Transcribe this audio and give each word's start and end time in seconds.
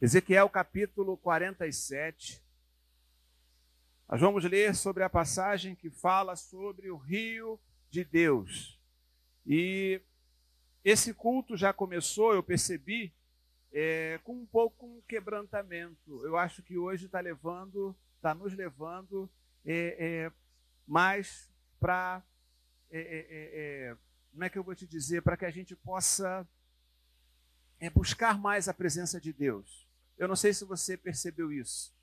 Ezequiel 0.00 0.48
capítulo 0.48 1.16
47. 1.16 2.40
Nós 4.08 4.20
vamos 4.20 4.44
ler 4.44 4.72
sobre 4.76 5.02
a 5.02 5.10
passagem 5.10 5.74
que 5.74 5.90
fala 5.90 6.36
sobre 6.36 6.88
o 6.88 6.96
rio 6.96 7.58
de 7.90 8.04
Deus. 8.04 8.80
E 9.44 10.00
esse 10.84 11.12
culto 11.12 11.56
já 11.56 11.72
começou, 11.72 12.32
eu 12.32 12.44
percebi, 12.44 13.12
é, 13.72 14.20
com 14.22 14.34
um 14.34 14.46
pouco 14.46 14.86
um 14.86 15.02
quebrantamento. 15.02 16.24
Eu 16.24 16.36
acho 16.36 16.62
que 16.62 16.78
hoje 16.78 17.06
está 17.06 17.18
levando, 17.18 17.92
está 18.14 18.32
nos 18.32 18.54
levando 18.54 19.28
é, 19.66 19.96
é, 19.98 20.32
mais 20.86 21.50
para, 21.80 22.22
é, 22.88 23.00
é, 23.00 23.26
é, 23.90 23.96
como 24.30 24.44
é 24.44 24.48
que 24.48 24.56
eu 24.56 24.62
vou 24.62 24.76
te 24.76 24.86
dizer, 24.86 25.22
para 25.22 25.36
que 25.36 25.44
a 25.44 25.50
gente 25.50 25.74
possa 25.74 26.46
buscar 27.92 28.38
mais 28.38 28.68
a 28.68 28.74
presença 28.74 29.20
de 29.20 29.32
Deus. 29.32 29.87
Eu 30.18 30.26
não 30.26 30.36
sei 30.36 30.52
se 30.52 30.64
você 30.64 30.96
percebeu 30.96 31.52
isso. 31.52 31.96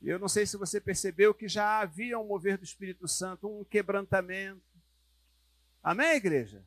Eu 0.00 0.18
não 0.18 0.28
sei 0.28 0.46
se 0.46 0.56
você 0.56 0.80
percebeu 0.80 1.34
que 1.34 1.46
já 1.46 1.80
havia 1.80 2.18
um 2.18 2.26
mover 2.26 2.56
do 2.56 2.64
Espírito 2.64 3.06
Santo, 3.06 3.48
um 3.48 3.64
quebrantamento. 3.64 4.62
Amém, 5.82 6.16
igreja? 6.16 6.64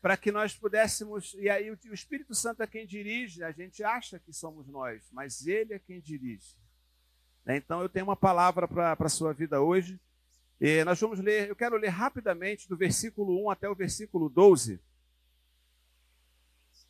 Para 0.00 0.16
que 0.16 0.30
nós 0.30 0.54
pudéssemos. 0.54 1.34
E 1.38 1.48
aí, 1.48 1.70
o 1.70 1.94
Espírito 1.94 2.34
Santo 2.34 2.62
é 2.62 2.66
quem 2.66 2.86
dirige, 2.86 3.42
a 3.42 3.52
gente 3.52 3.82
acha 3.82 4.18
que 4.18 4.32
somos 4.32 4.68
nós, 4.68 5.08
mas 5.12 5.46
ele 5.46 5.74
é 5.74 5.78
quem 5.78 6.00
dirige. 6.00 6.56
Né? 7.44 7.56
Então, 7.56 7.80
eu 7.80 7.88
tenho 7.88 8.06
uma 8.06 8.16
palavra 8.16 8.68
para 8.68 8.96
a 8.98 9.08
sua 9.08 9.32
vida 9.32 9.60
hoje. 9.60 9.98
E 10.60 10.84
nós 10.84 11.00
vamos 11.00 11.20
ler, 11.20 11.48
eu 11.48 11.56
quero 11.56 11.76
ler 11.76 11.88
rapidamente 11.88 12.68
do 12.68 12.76
versículo 12.76 13.44
1 13.46 13.50
até 13.50 13.68
o 13.68 13.74
versículo 13.74 14.28
12, 14.28 14.80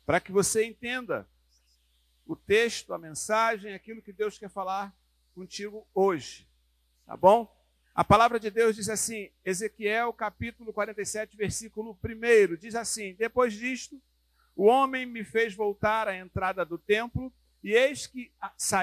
para 0.05 0.19
que 0.19 0.31
você 0.31 0.63
entenda 0.63 1.27
o 2.25 2.35
texto, 2.35 2.93
a 2.93 2.97
mensagem, 2.97 3.73
aquilo 3.73 4.01
que 4.01 4.13
Deus 4.13 4.37
quer 4.37 4.49
falar 4.49 4.95
contigo 5.33 5.87
hoje. 5.93 6.47
Tá 7.05 7.17
bom? 7.17 7.53
A 7.93 8.03
palavra 8.03 8.39
de 8.39 8.49
Deus 8.49 8.75
diz 8.75 8.89
assim, 8.89 9.29
Ezequiel 9.45 10.11
capítulo 10.13 10.73
47, 10.73 11.37
versículo 11.37 11.97
1, 12.03 12.55
diz 12.55 12.75
assim: 12.75 13.13
Depois 13.15 13.53
disto, 13.53 14.01
o 14.55 14.65
homem 14.65 15.05
me 15.05 15.23
fez 15.23 15.53
voltar 15.53 16.07
à 16.07 16.17
entrada 16.17 16.65
do 16.65 16.77
templo, 16.77 17.31
e 17.63 17.73
eis 17.73 18.07
que, 18.07 18.31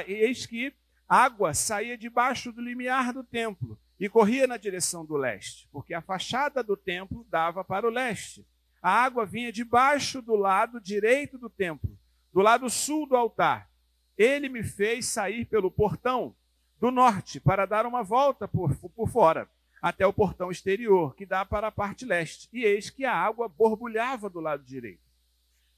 eis 0.07 0.47
que 0.47 0.73
água 1.09 1.55
saía 1.55 1.99
debaixo 1.99 2.53
do 2.53 2.61
limiar 2.61 3.13
do 3.13 3.25
templo 3.25 3.79
e 3.99 4.09
corria 4.09 4.47
na 4.47 4.57
direção 4.57 5.05
do 5.05 5.17
leste, 5.17 5.69
porque 5.73 5.93
a 5.93 6.01
fachada 6.01 6.63
do 6.63 6.77
templo 6.77 7.27
dava 7.29 7.65
para 7.65 7.87
o 7.87 7.91
leste. 7.91 8.47
A 8.81 8.91
água 8.91 9.27
vinha 9.27 9.53
debaixo 9.53 10.23
do 10.23 10.35
lado 10.35 10.81
direito 10.81 11.37
do 11.37 11.51
templo 11.51 11.99
do 12.33 12.41
lado 12.41 12.69
sul 12.71 13.07
do 13.07 13.17
altar. 13.17 13.71
Ele 14.17 14.49
me 14.49 14.63
fez 14.63 15.07
sair 15.07 15.45
pelo 15.45 15.71
portão 15.71 16.35
do 16.79 16.91
norte 16.91 17.41
para 17.41 17.67
dar 17.67 17.87
uma 17.87 18.03
volta 18.03 18.47
por, 18.49 18.75
por 18.77 19.09
fora, 19.09 19.49
até 19.81 20.07
o 20.07 20.13
portão 20.13 20.51
exterior, 20.51 21.15
que 21.15 21.25
dá 21.25 21.45
para 21.45 21.69
a 21.69 21.73
parte 21.73 22.05
leste. 22.05 22.49
E 22.53 22.65
eis 22.65 22.91
que 22.91 23.05
a 23.05 23.15
água 23.15 23.49
borbulhava 23.49 24.29
do 24.29 24.41
lado 24.41 24.63
direito. 24.63 25.11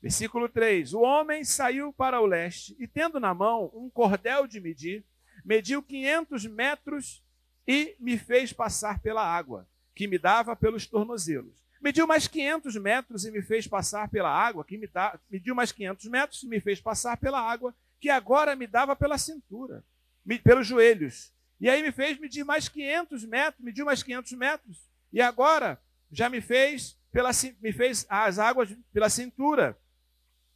Versículo 0.00 0.48
3: 0.48 0.94
O 0.94 1.00
homem 1.00 1.44
saiu 1.44 1.92
para 1.92 2.20
o 2.20 2.26
leste 2.26 2.76
e, 2.78 2.88
tendo 2.88 3.20
na 3.20 3.32
mão 3.32 3.70
um 3.72 3.88
cordel 3.88 4.46
de 4.46 4.60
medir, 4.60 5.04
mediu 5.44 5.82
500 5.82 6.46
metros 6.46 7.22
e 7.66 7.96
me 8.00 8.18
fez 8.18 8.52
passar 8.52 9.00
pela 9.00 9.24
água, 9.24 9.68
que 9.94 10.08
me 10.08 10.18
dava 10.18 10.56
pelos 10.56 10.86
tornozelos. 10.86 11.61
Mediu 11.82 12.06
mais 12.06 12.28
500 12.28 12.76
metros 12.76 13.24
e 13.24 13.30
me 13.32 13.42
fez 13.42 13.66
passar 13.66 14.08
pela 14.08 14.30
água, 14.30 14.64
que 14.64 14.78
me 14.78 14.88
mediu 15.28 15.52
mais 15.52 15.72
500 15.72 16.06
metros 16.06 16.42
e 16.44 16.46
me 16.46 16.60
fez 16.60 16.80
passar 16.80 17.16
pela 17.16 17.40
água, 17.40 17.74
que 18.00 18.08
agora 18.08 18.54
me 18.54 18.68
dava 18.68 18.94
pela 18.94 19.18
cintura, 19.18 19.84
me, 20.24 20.38
pelos 20.38 20.64
joelhos. 20.64 21.32
E 21.60 21.68
aí 21.68 21.82
me 21.82 21.90
fez 21.90 22.18
medir 22.20 22.44
mais 22.44 22.68
500 22.68 23.24
metros, 23.24 23.64
mediu 23.64 23.84
mais 23.84 24.00
500 24.00 24.32
metros, 24.32 24.88
e 25.12 25.20
agora 25.20 25.80
já 26.10 26.28
me 26.28 26.40
fez 26.40 26.96
pela 27.10 27.30
me 27.60 27.72
fez 27.72 28.06
as 28.08 28.38
águas 28.38 28.70
pela 28.92 29.10
cintura. 29.10 29.76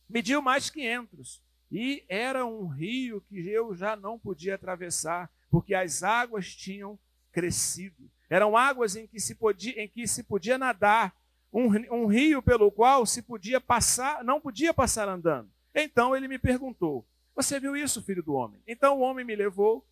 Mediu 0.09 0.41
mais 0.41 0.71
500. 0.71 1.43
E 1.71 2.05
era 2.09 2.47
um 2.47 2.69
rio 2.69 3.21
que 3.29 3.49
eu 3.49 3.75
já 3.75 3.97
não 3.97 4.19
podia 4.19 4.55
atravessar, 4.55 5.29
porque 5.51 5.75
as 5.75 6.03
águas 6.03 6.55
tinham 6.55 6.99
crescido. 7.33 8.09
Eram 8.29 8.57
águas 8.57 8.97
em 8.97 9.07
que 9.07 9.21
se 9.21 9.35
podia, 9.35 9.81
em 9.81 9.89
que 9.89 10.07
se 10.07 10.23
podia 10.23 10.59
nadar, 10.59 11.15
um, 11.57 12.03
um 12.03 12.07
rio 12.07 12.43
pelo 12.43 12.71
qual 12.71 13.07
se 13.07 13.23
podia 13.23 13.59
passar, 13.59 14.23
não 14.23 14.39
podia 14.39 14.75
passar 14.75 15.09
andando. 15.09 15.49
Então 15.75 16.15
ele 16.15 16.29
me 16.29 16.39
perguntou: 16.39 17.07
Você 17.35 17.59
viu 17.59 17.75
isso, 17.75 18.03
filho 18.03 18.23
do 18.23 18.35
homem? 18.35 18.61
Então 18.67 18.99
o 18.99 19.01
homem 19.01 19.25
me 19.25 19.35
levou 19.35 19.83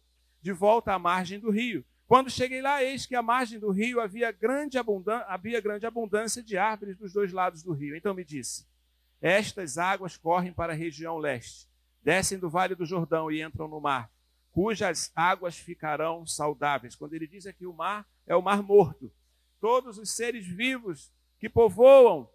de 0.42 0.52
volta 0.52 0.92
à 0.92 0.98
margem 0.98 1.40
do 1.40 1.50
rio. 1.50 1.82
Quando 2.06 2.28
cheguei 2.28 2.60
lá, 2.60 2.84
eis 2.84 3.06
que 3.06 3.16
à 3.16 3.22
margem 3.22 3.58
do 3.58 3.70
rio 3.70 3.98
havia 3.98 4.30
grande, 4.30 4.76
havia 5.26 5.58
grande 5.58 5.86
abundância 5.86 6.42
de 6.42 6.58
árvores 6.58 6.98
dos 6.98 7.14
dois 7.14 7.32
lados 7.32 7.62
do 7.62 7.72
rio. 7.72 7.96
Então 7.96 8.12
me 8.12 8.24
disse: 8.24 8.66
Estas 9.22 9.78
águas 9.78 10.18
correm 10.18 10.52
para 10.52 10.74
a 10.74 10.76
região 10.76 11.16
leste, 11.16 11.66
descem 12.02 12.38
do 12.38 12.50
vale 12.50 12.74
do 12.74 12.84
Jordão 12.84 13.30
e 13.30 13.42
entram 13.42 13.68
no 13.68 13.80
mar 13.80 14.12
cujas 14.52 15.10
águas 15.16 15.58
ficarão 15.58 16.24
saudáveis. 16.24 16.94
Quando 16.94 17.14
ele 17.14 17.26
diz 17.26 17.44
aqui 17.44 17.66
o 17.66 17.72
mar, 17.72 18.06
é 18.24 18.36
o 18.36 18.40
mar 18.40 18.62
morto. 18.62 19.10
Todos 19.60 19.98
os 19.98 20.14
seres 20.14 20.46
vivos 20.46 21.10
que 21.44 21.48
povoam 21.50 22.26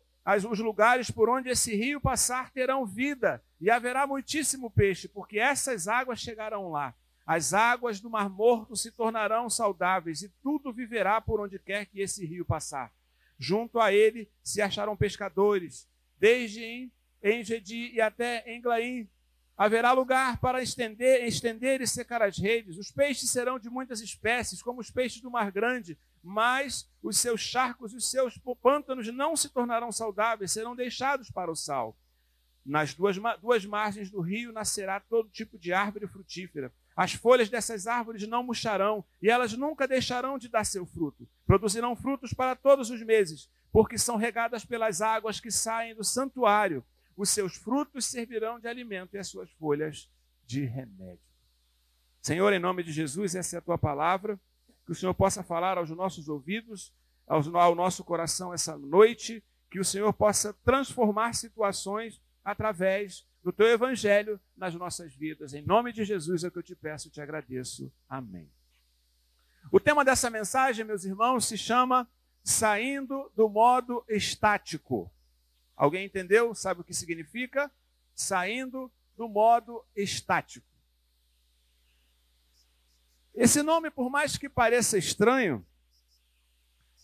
os 0.51 0.59
lugares 0.59 1.09
por 1.09 1.29
onde 1.29 1.49
esse 1.49 1.75
rio 1.75 1.99
passar 1.99 2.51
terão 2.51 2.85
vida, 2.85 3.43
e 3.59 3.71
haverá 3.71 4.05
muitíssimo 4.05 4.69
peixe, 4.69 5.07
porque 5.07 5.39
essas 5.39 5.87
águas 5.87 6.19
chegarão 6.19 6.69
lá. 6.69 6.93
As 7.25 7.51
águas 7.51 7.99
do 7.99 8.07
Mar 8.07 8.29
Morto 8.29 8.75
se 8.75 8.91
tornarão 8.91 9.49
saudáveis, 9.49 10.21
e 10.21 10.29
tudo 10.43 10.71
viverá 10.71 11.19
por 11.19 11.41
onde 11.41 11.57
quer 11.57 11.87
que 11.87 11.99
esse 11.99 12.23
rio 12.23 12.45
passar. 12.45 12.93
Junto 13.39 13.79
a 13.79 13.91
ele 13.91 14.29
se 14.43 14.61
acharão 14.61 14.95
pescadores, 14.95 15.89
desde 16.19 16.91
Engedi 17.23 17.91
e 17.91 17.99
até 17.99 18.43
Englaim, 18.55 19.09
Haverá 19.59 19.91
lugar 19.91 20.39
para 20.39 20.63
estender, 20.63 21.25
estender 21.25 21.81
e 21.81 21.87
secar 21.87 22.21
as 22.21 22.37
redes. 22.37 22.77
Os 22.77 22.91
peixes 22.91 23.29
serão 23.29 23.59
de 23.59 23.69
muitas 23.69 23.99
espécies, 23.99 24.61
como 24.61 24.79
os 24.79 24.89
peixes 24.89 25.19
do 25.19 25.29
mar 25.29 25.51
grande, 25.51 25.97
mas 26.23 26.89
os 27.01 27.17
seus 27.17 27.41
charcos 27.41 27.93
e 27.93 27.97
os 27.97 28.09
seus 28.09 28.39
pântanos 28.61 29.07
não 29.13 29.35
se 29.35 29.49
tornarão 29.49 29.91
saudáveis, 29.91 30.51
serão 30.51 30.75
deixados 30.75 31.29
para 31.29 31.51
o 31.51 31.55
sal. 31.55 31.97
Nas 32.65 32.93
duas, 32.93 33.17
duas 33.41 33.65
margens 33.65 34.09
do 34.09 34.21
rio 34.21 34.51
nascerá 34.51 34.99
todo 34.99 35.29
tipo 35.29 35.57
de 35.57 35.73
árvore 35.73 36.07
frutífera. 36.07 36.71
As 36.95 37.13
folhas 37.13 37.49
dessas 37.49 37.87
árvores 37.87 38.27
não 38.27 38.43
murcharão, 38.43 39.03
e 39.21 39.29
elas 39.29 39.53
nunca 39.53 39.87
deixarão 39.87 40.37
de 40.37 40.49
dar 40.49 40.65
seu 40.65 40.85
fruto. 40.85 41.27
Produzirão 41.45 41.95
frutos 41.95 42.33
para 42.33 42.55
todos 42.55 42.89
os 42.89 43.01
meses, 43.01 43.49
porque 43.71 43.97
são 43.97 44.17
regadas 44.17 44.65
pelas 44.65 45.01
águas 45.01 45.39
que 45.39 45.49
saem 45.49 45.95
do 45.95 46.03
santuário 46.03 46.85
os 47.19 47.31
seus 47.31 47.53
frutos 47.57 48.05
servirão 48.05 48.61
de 48.61 48.67
alimento 48.69 49.13
e 49.13 49.19
as 49.19 49.27
suas 49.27 49.51
folhas 49.51 50.09
de 50.45 50.63
remédio. 50.63 51.19
Senhor, 52.21 52.53
em 52.53 52.59
nome 52.59 52.81
de 52.81 52.93
Jesus, 52.93 53.35
essa 53.35 53.57
é 53.57 53.59
a 53.59 53.61
tua 53.61 53.77
palavra, 53.77 54.39
que 54.89 54.93
o 54.93 54.95
Senhor 54.95 55.13
possa 55.13 55.43
falar 55.43 55.77
aos 55.77 55.91
nossos 55.91 56.27
ouvidos, 56.27 56.91
ao 57.27 57.75
nosso 57.75 58.03
coração 58.03 58.51
essa 58.51 58.75
noite, 58.75 59.43
que 59.69 59.79
o 59.79 59.85
Senhor 59.85 60.11
possa 60.11 60.51
transformar 60.65 61.33
situações 61.35 62.19
através 62.43 63.23
do 63.43 63.53
teu 63.53 63.67
evangelho 63.67 64.39
nas 64.57 64.73
nossas 64.73 65.13
vidas. 65.13 65.53
Em 65.53 65.61
nome 65.61 65.93
de 65.93 66.03
Jesus 66.03 66.43
é 66.43 66.47
o 66.47 66.51
que 66.51 66.57
eu 66.57 66.63
te 66.63 66.75
peço 66.75 67.07
e 67.07 67.11
te 67.11 67.21
agradeço. 67.21 67.93
Amém. 68.09 68.49
O 69.71 69.79
tema 69.79 70.03
dessa 70.03 70.27
mensagem, 70.27 70.83
meus 70.83 71.05
irmãos, 71.05 71.45
se 71.45 71.55
chama 71.55 72.09
Saindo 72.43 73.31
do 73.35 73.47
modo 73.47 74.03
estático. 74.09 75.11
Alguém 75.75 76.07
entendeu? 76.07 76.55
Sabe 76.55 76.81
o 76.81 76.83
que 76.83 76.95
significa? 76.95 77.71
Saindo 78.15 78.91
do 79.15 79.29
modo 79.29 79.85
estático. 79.95 80.65
Esse 83.33 83.61
nome, 83.63 83.89
por 83.89 84.09
mais 84.09 84.37
que 84.37 84.49
pareça 84.49 84.97
estranho, 84.97 85.65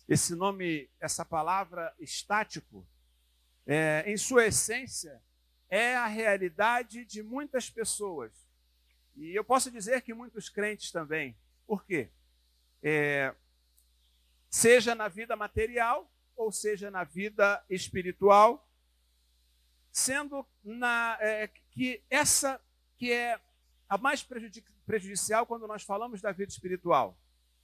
esse 0.08 0.36
nome, 0.36 0.90
essa 1.00 1.26
palavra 1.26 1.94
estático, 2.00 2.88
é, 3.66 4.04
em 4.06 4.18
sua 4.18 4.46
essência, 4.46 5.22
é 5.70 5.96
a 5.96 6.06
realidade 6.06 7.06
de 7.06 7.24
muitas 7.24 7.70
pessoas. 7.70 8.32
E 9.16 9.34
eu 9.36 9.44
posso 9.44 9.72
dizer 9.72 10.02
que 10.02 10.14
muitos 10.14 10.50
crentes 10.50 10.92
também. 10.92 11.36
Por 11.66 11.84
quê? 11.86 12.12
É, 12.84 13.34
seja 14.50 14.94
na 14.94 15.08
vida 15.08 15.36
material, 15.36 16.12
ou 16.36 16.52
seja 16.52 16.92
na 16.92 17.04
vida 17.04 17.64
espiritual, 17.70 18.70
sendo 19.92 20.46
na, 20.64 21.18
é, 21.22 21.48
que 21.72 22.04
essa 22.10 22.62
que 22.98 23.12
é 23.12 23.40
a 23.90 23.98
mais 23.98 24.22
prejudicial 24.86 25.46
quando 25.46 25.68
nós 25.68 25.84
falamos 25.84 26.22
da 26.22 26.32
vida 26.32 26.52
espiritual. 26.52 27.18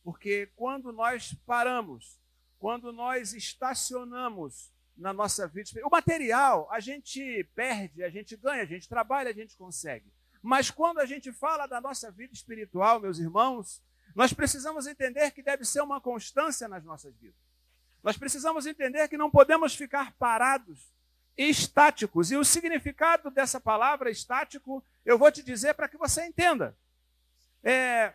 Porque 0.04 0.50
quando 0.56 0.92
nós 0.92 1.34
paramos, 1.46 2.20
quando 2.60 2.92
nós 2.92 3.34
estacionamos 3.34 4.72
na 4.98 5.14
nossa 5.14 5.48
vida 5.48 5.62
espiritual, 5.62 5.90
o 5.90 5.96
material 5.96 6.68
a 6.72 6.80
gente 6.80 7.44
perde, 7.56 8.04
a 8.04 8.10
gente 8.10 8.36
ganha, 8.36 8.64
a 8.64 8.66
gente 8.66 8.90
trabalha, 8.90 9.30
a 9.30 9.34
gente 9.34 9.56
consegue. 9.56 10.12
Mas 10.42 10.72
quando 10.72 11.00
a 11.00 11.06
gente 11.06 11.32
fala 11.32 11.68
da 11.68 11.80
nossa 11.80 12.12
vida 12.12 12.34
espiritual, 12.34 13.00
meus 13.00 13.20
irmãos, 13.20 13.82
nós 14.16 14.34
precisamos 14.34 14.88
entender 14.88 15.32
que 15.32 15.44
deve 15.44 15.64
ser 15.64 15.82
uma 15.82 16.02
constância 16.02 16.68
nas 16.68 16.84
nossas 16.84 17.16
vidas. 17.16 17.40
Nós 18.04 18.18
precisamos 18.18 18.66
entender 18.66 19.08
que 19.08 19.18
não 19.18 19.30
podemos 19.30 19.76
ficar 19.76 20.14
parados, 20.14 20.92
estáticos. 21.38 22.32
E 22.32 22.36
o 22.36 22.44
significado 22.44 23.30
dessa 23.30 23.60
palavra 23.60 24.10
estático, 24.10 24.84
eu 25.06 25.18
vou 25.18 25.32
te 25.32 25.44
dizer 25.44 25.76
para 25.76 25.88
que 25.88 25.98
você 25.98 26.26
entenda. 26.26 26.76
É, 27.64 28.14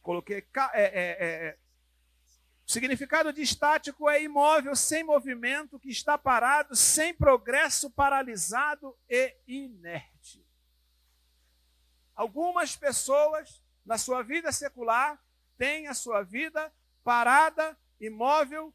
coloquei. 0.00 0.46
É, 0.72 0.82
é, 0.82 1.16
é, 1.20 1.58
o 2.66 2.70
significado 2.72 3.32
de 3.32 3.42
estático 3.42 4.08
é 4.08 4.22
imóvel, 4.22 4.74
sem 4.74 5.02
movimento, 5.02 5.78
que 5.78 5.90
está 5.90 6.16
parado, 6.16 6.74
sem 6.74 7.12
progresso, 7.12 7.90
paralisado 7.90 8.96
e 9.08 9.36
inerte. 9.46 10.44
Algumas 12.14 12.76
pessoas 12.76 13.62
na 13.84 13.98
sua 13.98 14.22
vida 14.22 14.52
secular 14.52 15.20
têm 15.58 15.86
a 15.86 15.94
sua 15.94 16.22
vida 16.22 16.72
parada, 17.02 17.76
imóvel, 18.00 18.72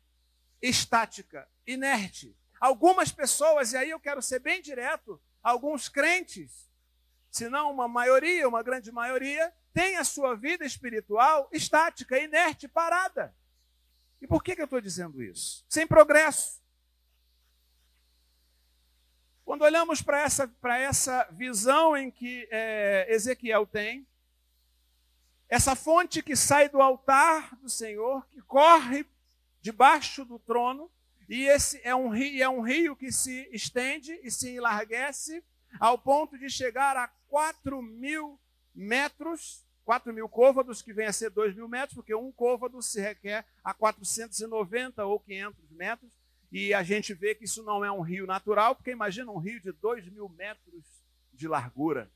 estática, 0.62 1.47
inerte. 1.65 2.35
Algumas 2.59 3.12
pessoas, 3.12 3.74
e 3.74 3.77
aí 3.77 3.89
eu 3.89 4.00
quero 4.00 4.21
ser 4.21 4.39
bem 4.39 4.62
direto, 4.62 5.21
alguns 5.41 5.88
crentes, 5.88 6.66
se 7.38 7.50
não 7.50 7.72
uma 7.72 7.88
maioria, 7.88 8.48
uma 8.48 8.63
grande 8.63 8.92
maioria, 8.92 9.54
têm 9.72 9.95
a 9.98 10.04
sua 10.04 10.36
vida 10.36 10.66
espiritual 10.66 11.48
estática, 11.51 12.18
inerte, 12.18 12.68
parada. 12.68 13.36
E 14.19 14.25
por 14.25 14.44
que, 14.44 14.56
que 14.56 14.62
eu 14.62 14.66
estou 14.66 14.81
dizendo 14.81 15.22
isso? 15.22 15.63
Sem 15.69 15.86
progresso. 15.86 16.60
Quando 19.45 19.62
olhamos 19.62 20.01
para 20.01 20.19
essa, 20.19 20.51
essa 20.63 21.28
visão 21.31 21.95
em 21.95 22.10
que 22.10 22.48
é, 22.50 23.06
Ezequiel 23.07 23.68
tem, 23.68 24.07
essa 25.48 25.75
fonte 25.75 26.24
que 26.24 26.36
sai 26.36 26.68
do 26.68 26.81
altar 26.81 27.56
do 27.57 27.69
Senhor, 27.69 28.25
que 28.31 28.42
corre 28.42 29.06
debaixo 29.62 30.25
do 30.25 30.39
trono, 30.39 30.92
e 31.30 31.44
esse 31.44 31.80
é 31.84 31.94
um 31.94 32.10
rio, 32.10 32.44
é 32.44 32.50
um 32.50 32.62
rio 32.62 32.95
que 32.95 33.12
se 33.12 33.48
estende 33.54 34.19
e 34.24 34.31
se 34.31 34.56
enlarguece 34.56 35.44
ao 35.80 35.98
ponto 35.98 36.38
de 36.38 36.50
chegar 36.50 36.98
a 36.98 37.07
4 37.29 37.81
mil 37.81 38.39
metros 38.74 39.65
4 39.88 40.13
mil 40.13 40.27
côvados, 40.27 40.81
que 40.81 40.91
vem 40.91 41.07
a 41.07 41.13
ser 41.13 41.29
2 41.29 41.56
mil 41.56 41.69
metros, 41.69 41.94
porque 41.94 42.13
um 42.13 42.29
côvado 42.29 42.81
se 42.81 43.00
requer 43.00 43.45
a 43.63 43.74
490 43.74 45.06
ou 45.06 45.18
500 45.18 45.71
metros, 45.71 46.12
e 46.51 46.74
a 46.74 46.83
gente 46.83 47.13
vê 47.13 47.33
que 47.33 47.45
isso 47.45 47.63
não 47.63 47.85
é 47.85 47.89
um 47.89 48.01
rio 48.01 48.27
natural, 48.27 48.75
porque 48.75 48.91
imagina 48.91 49.31
um 49.31 49.38
rio 49.38 49.62
de 49.62 49.71
2 49.71 50.09
mil 50.09 50.27
metros 50.27 50.83
de 51.33 51.47
largura. 51.47 52.12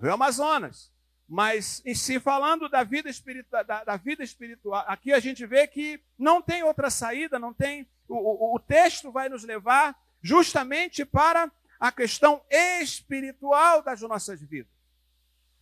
Rio 0.00 0.14
Amazonas. 0.14 0.90
Mas, 1.28 1.82
em 1.84 1.94
si, 1.94 2.18
falando 2.18 2.66
da 2.66 2.82
vida, 2.82 3.10
espiritual, 3.10 3.62
da, 3.62 3.84
da, 3.84 3.96
vida 3.98 4.22
espiritual, 4.22 4.84
aqui 4.86 5.12
a 5.12 5.20
gente 5.20 5.44
vê 5.44 5.66
que 5.66 6.00
não 6.18 6.40
tem 6.40 6.62
outra 6.62 6.88
saída, 6.88 7.38
não 7.38 7.52
tem. 7.52 7.86
O, 8.08 8.14
o, 8.14 8.56
o 8.56 8.58
texto 8.58 9.12
vai 9.12 9.28
nos 9.28 9.44
levar 9.44 9.94
justamente 10.22 11.04
para 11.04 11.52
a 11.84 11.92
questão 11.92 12.42
espiritual 12.48 13.82
das 13.82 14.00
nossas 14.00 14.40
vidas. 14.40 14.72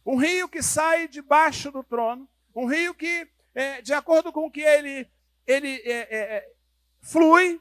Um 0.07 0.15
rio 0.15 0.49
que 0.49 0.63
sai 0.63 1.09
debaixo 1.09 1.73
do 1.73 1.83
trono, 1.83 2.29
um 2.55 2.65
rio 2.65 2.95
que, 2.95 3.29
é, 3.53 3.83
de 3.83 3.93
acordo 3.93 4.33
com 4.33 4.47
o 4.47 4.51
que 4.51 4.61
ele, 4.61 5.11
ele 5.45 5.83
é, 5.85 5.91
é, 5.91 6.37
é, 6.37 6.53
flui, 7.01 7.61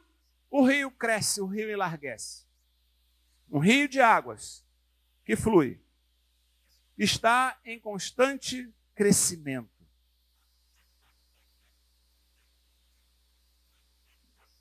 o 0.52 0.64
rio 0.64 0.92
cresce, 0.92 1.42
o 1.42 1.48
rio 1.48 1.72
enlarguece. 1.72 2.46
Um 3.50 3.58
rio 3.58 3.88
de 3.88 4.00
águas 4.00 4.64
que 5.26 5.36
flui, 5.36 5.82
está 6.96 7.60
em 7.66 7.80
constante 7.80 8.72
crescimento. 8.94 9.72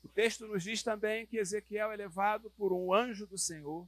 texto 0.11 0.47
nos 0.47 0.63
diz 0.63 0.83
também 0.83 1.25
que 1.25 1.37
Ezequiel 1.37 1.91
é 1.91 1.95
levado 1.95 2.49
por 2.51 2.71
um 2.71 2.93
anjo 2.93 3.25
do 3.25 3.37
Senhor 3.37 3.87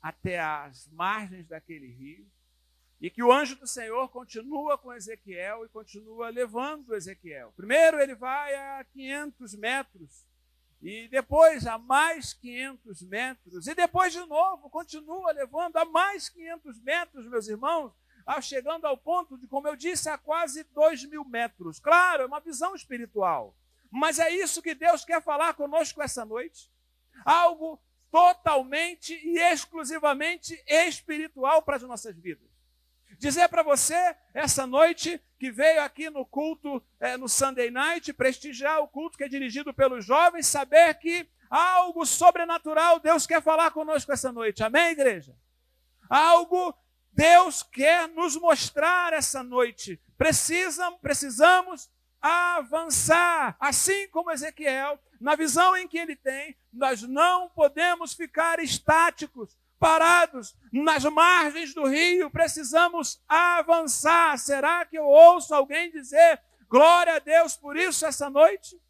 até 0.00 0.40
as 0.40 0.88
margens 0.88 1.46
daquele 1.46 1.86
rio 1.86 2.26
e 3.02 3.10
que 3.10 3.22
o 3.22 3.32
anjo 3.32 3.56
do 3.56 3.66
Senhor 3.66 4.08
continua 4.10 4.78
com 4.78 4.94
Ezequiel 4.94 5.64
e 5.64 5.68
continua 5.68 6.28
levando 6.28 6.94
Ezequiel. 6.94 7.52
Primeiro 7.56 8.00
ele 8.00 8.14
vai 8.14 8.54
a 8.54 8.84
500 8.84 9.54
metros, 9.56 10.24
e 10.80 11.08
depois 11.08 11.66
a 11.66 11.76
mais 11.78 12.32
500 12.32 13.02
metros, 13.02 13.66
e 13.66 13.74
depois 13.74 14.12
de 14.12 14.20
novo 14.20 14.70
continua 14.70 15.32
levando 15.32 15.78
a 15.78 15.84
mais 15.84 16.28
500 16.28 16.80
metros, 16.80 17.26
meus 17.26 17.48
irmãos, 17.48 17.92
chegando 18.40 18.84
ao 18.84 18.96
ponto 18.96 19.36
de, 19.36 19.48
como 19.48 19.66
eu 19.66 19.74
disse, 19.74 20.08
a 20.08 20.16
quase 20.16 20.62
2 20.72 21.06
mil 21.06 21.24
metros. 21.24 21.80
Claro, 21.80 22.22
é 22.22 22.26
uma 22.26 22.38
visão 22.38 22.72
espiritual, 22.72 23.52
mas 23.92 24.18
é 24.18 24.30
isso 24.30 24.62
que 24.62 24.74
Deus 24.74 25.04
quer 25.04 25.22
falar 25.22 25.52
conosco 25.52 26.00
essa 26.00 26.24
noite. 26.24 26.72
Algo 27.26 27.78
totalmente 28.10 29.12
e 29.12 29.38
exclusivamente 29.38 30.60
espiritual 30.66 31.60
para 31.60 31.76
as 31.76 31.82
nossas 31.82 32.16
vidas. 32.16 32.50
Dizer 33.18 33.48
para 33.48 33.62
você, 33.62 34.16
essa 34.32 34.66
noite, 34.66 35.20
que 35.38 35.50
veio 35.50 35.82
aqui 35.82 36.08
no 36.08 36.24
culto, 36.24 36.82
é, 36.98 37.18
no 37.18 37.28
Sunday 37.28 37.70
Night, 37.70 38.12
prestigiar 38.14 38.80
o 38.80 38.88
culto 38.88 39.18
que 39.18 39.24
é 39.24 39.28
dirigido 39.28 39.74
pelos 39.74 40.06
jovens, 40.06 40.46
saber 40.46 40.94
que 40.94 41.28
algo 41.50 42.06
sobrenatural 42.06 42.98
Deus 42.98 43.26
quer 43.26 43.42
falar 43.42 43.70
conosco 43.72 44.10
essa 44.10 44.32
noite. 44.32 44.64
Amém, 44.64 44.92
igreja? 44.92 45.36
Algo 46.08 46.74
Deus 47.12 47.62
quer 47.62 48.08
nos 48.08 48.36
mostrar 48.36 49.12
essa 49.12 49.42
noite. 49.42 50.00
Precisam, 50.16 50.98
precisamos 50.98 51.90
avançar, 52.22 53.56
assim 53.58 54.08
como 54.08 54.30
Ezequiel, 54.30 54.98
na 55.20 55.34
visão 55.34 55.76
em 55.76 55.88
que 55.88 55.98
ele 55.98 56.14
tem, 56.14 56.56
nós 56.72 57.02
não 57.02 57.48
podemos 57.50 58.14
ficar 58.14 58.60
estáticos, 58.60 59.58
parados 59.82 60.56
nas 60.72 61.02
margens 61.04 61.74
do 61.74 61.84
rio, 61.88 62.30
precisamos 62.30 63.20
avançar. 63.28 64.38
Será 64.38 64.84
que 64.84 64.96
eu 64.96 65.04
ouço 65.04 65.52
alguém 65.52 65.90
dizer 65.90 66.40
glória 66.68 67.16
a 67.16 67.18
Deus 67.18 67.56
por 67.56 67.76
isso 67.76 68.06
essa 68.06 68.30
noite? 68.30 68.80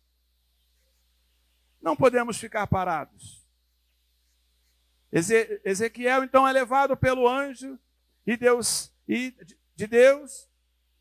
Não 1.80 1.96
podemos 1.96 2.36
ficar 2.36 2.66
parados. 2.66 3.42
Ezequiel 5.10 6.24
então 6.24 6.46
é 6.46 6.52
levado 6.52 6.94
pelo 6.94 7.26
anjo 7.26 7.78
e 8.26 8.36
Deus 8.36 8.92
e 9.08 9.34
de 9.74 9.86
Deus 9.86 10.46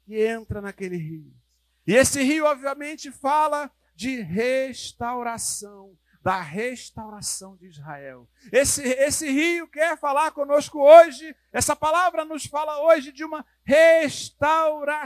e 0.08 0.22
entra 0.22 0.62
naquele 0.62 0.96
rio. 0.96 1.41
E 1.86 1.96
esse 1.96 2.22
rio 2.22 2.46
obviamente 2.46 3.12
fala 3.12 3.72
de 3.96 4.22
restauração 4.22 5.98
da 6.24 6.40
restauração 6.40 7.58
de 7.58 7.68
Israel. 7.68 8.30
Esse, 8.52 8.84
esse 8.88 9.30
rio 9.30 9.68
quer 9.68 9.98
falar 9.98 10.30
conosco 10.32 10.80
hoje, 10.80 11.36
essa 11.52 11.76
palavra 11.76 12.24
nos 12.24 12.46
fala 12.46 12.80
hoje 12.84 13.12
de 13.12 13.26
uma 13.26 13.44
restauração 13.64 15.00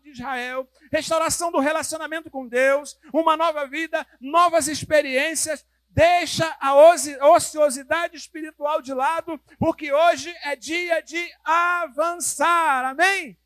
de 0.00 0.10
Israel, 0.10 0.68
restauração 0.90 1.52
do 1.52 1.60
relacionamento 1.60 2.28
com 2.28 2.48
Deus, 2.48 2.98
uma 3.12 3.36
nova 3.36 3.68
vida, 3.68 4.04
novas 4.20 4.66
experiências. 4.66 5.64
Deixa 5.88 6.56
a 6.58 6.74
ociosidade 7.28 8.16
espiritual 8.16 8.80
de 8.80 8.94
lado, 8.94 9.38
porque 9.58 9.92
hoje 9.92 10.34
é 10.42 10.56
dia 10.56 11.02
de 11.02 11.30
avançar. 11.44 12.86
Amém? 12.86 13.36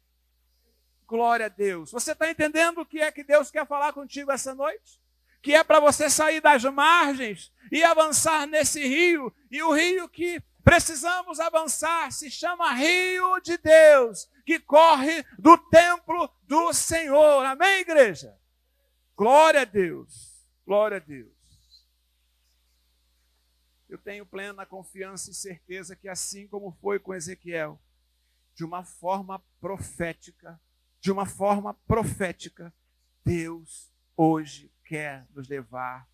Glória 1.07 1.47
a 1.47 1.49
Deus. 1.49 1.93
Você 1.93 2.13
está 2.13 2.31
entendendo 2.31 2.81
o 2.81 2.87
que 2.87 3.01
é 3.01 3.13
que 3.13 3.23
Deus 3.25 3.51
quer 3.51 3.67
falar 3.67 3.93
contigo 3.93 4.33
essa 4.33 4.55
noite? 4.55 5.01
que 5.47 5.55
é 5.55 5.63
para 5.63 5.79
você 5.79 6.11
sair 6.11 6.41
das 6.41 6.65
margens 6.65 7.53
e 7.71 7.85
avançar 7.85 8.49
nesse 8.49 8.85
rio. 8.85 9.33
E 9.49 9.63
o 9.63 9.73
rio 9.73 10.09
que 10.09 10.43
precisamos 10.65 11.39
avançar 11.39 12.11
se 12.11 12.29
chama 12.29 12.75
Rio 12.75 13.39
de 13.39 13.57
Deus, 13.57 14.29
que 14.45 14.59
corre 14.59 15.25
do 15.39 15.57
templo 15.57 16.29
do 16.43 16.73
Senhor. 16.73 17.47
Amém, 17.47 17.83
igreja? 17.83 18.37
Glória 19.17 19.61
a 19.61 19.65
Deus. 19.65 20.45
Glória 20.67 20.97
a 20.97 21.01
Deus. 21.01 21.33
Eu 23.89 23.99
tenho 23.99 24.27
plena 24.27 24.67
confiança 24.67 25.31
e 25.31 25.35
certeza 25.35 25.95
que 25.95 26.09
assim 26.09 26.49
como 26.49 26.77
foi 26.83 26.99
com 26.99 27.15
Ezequiel, 27.15 27.81
de 28.53 28.65
uma 28.65 28.83
forma 28.83 29.41
profética, 29.61 30.61
de 31.07 31.13
uma 31.13 31.25
forma 31.25 31.73
profética, 31.73 32.75
Deus 33.25 33.93
hoje 34.17 34.73
quer 34.85 35.25
nos 35.33 35.47
levar 35.47 36.05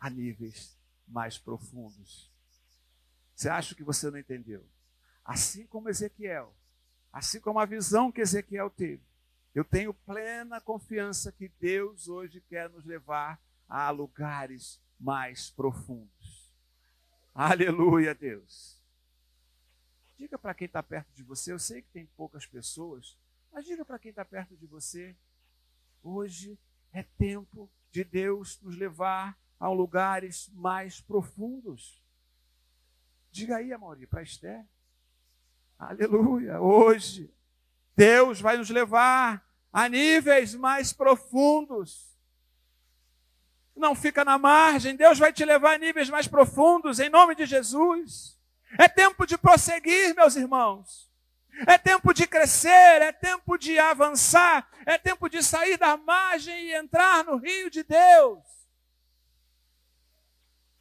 a 0.00 0.10
níveis 0.10 0.76
mais 1.06 1.38
profundos. 1.38 2.28
Você 3.36 3.48
acha 3.48 3.72
que 3.76 3.84
você 3.84 4.10
não 4.10 4.18
entendeu? 4.18 4.66
Assim 5.24 5.64
como 5.64 5.88
Ezequiel, 5.88 6.52
assim 7.12 7.38
como 7.38 7.60
a 7.60 7.64
visão 7.64 8.10
que 8.10 8.20
Ezequiel 8.20 8.68
teve, 8.68 9.04
eu 9.54 9.64
tenho 9.64 9.94
plena 9.94 10.60
confiança 10.60 11.30
que 11.30 11.48
Deus 11.60 12.08
hoje 12.08 12.40
quer 12.48 12.68
nos 12.68 12.84
levar 12.84 13.40
a 13.68 13.88
lugares 13.90 14.82
mais 14.98 15.50
profundos. 15.50 16.50
Aleluia, 17.32 18.12
Deus. 18.12 18.82
Diga 20.18 20.36
para 20.36 20.52
quem 20.52 20.66
está 20.66 20.82
perto 20.82 21.14
de 21.14 21.22
você, 21.22 21.52
eu 21.52 21.60
sei 21.60 21.80
que 21.80 21.90
tem 21.90 22.06
poucas 22.16 22.44
pessoas, 22.44 23.16
mas 23.56 23.64
diga 23.64 23.86
para 23.86 23.98
quem 23.98 24.10
está 24.10 24.22
perto 24.22 24.54
de 24.54 24.66
você, 24.66 25.16
hoje 26.02 26.58
é 26.92 27.02
tempo 27.02 27.70
de 27.90 28.04
Deus 28.04 28.60
nos 28.60 28.76
levar 28.76 29.34
a 29.58 29.70
lugares 29.70 30.50
mais 30.52 31.00
profundos. 31.00 32.04
Diga 33.30 33.56
aí, 33.56 33.72
Amaury, 33.72 34.06
para 34.06 34.22
Esther. 34.22 34.62
Aleluia. 35.78 36.60
Hoje, 36.60 37.32
Deus 37.96 38.42
vai 38.42 38.58
nos 38.58 38.68
levar 38.68 39.42
a 39.72 39.88
níveis 39.88 40.54
mais 40.54 40.92
profundos. 40.92 42.14
Não 43.74 43.94
fica 43.94 44.22
na 44.22 44.36
margem, 44.36 44.94
Deus 44.94 45.18
vai 45.18 45.32
te 45.32 45.46
levar 45.46 45.76
a 45.76 45.78
níveis 45.78 46.10
mais 46.10 46.28
profundos, 46.28 47.00
em 47.00 47.08
nome 47.08 47.34
de 47.34 47.46
Jesus. 47.46 48.38
É 48.78 48.86
tempo 48.86 49.24
de 49.24 49.38
prosseguir, 49.38 50.14
meus 50.14 50.36
irmãos. 50.36 51.10
É 51.66 51.78
tempo 51.78 52.12
de 52.12 52.26
crescer, 52.26 53.00
é 53.00 53.12
tempo 53.12 53.56
de 53.56 53.78
avançar, 53.78 54.68
é 54.84 54.98
tempo 54.98 55.28
de 55.28 55.42
sair 55.42 55.78
da 55.78 55.96
margem 55.96 56.66
e 56.66 56.74
entrar 56.74 57.24
no 57.24 57.36
rio 57.36 57.70
de 57.70 57.82
Deus. 57.82 58.44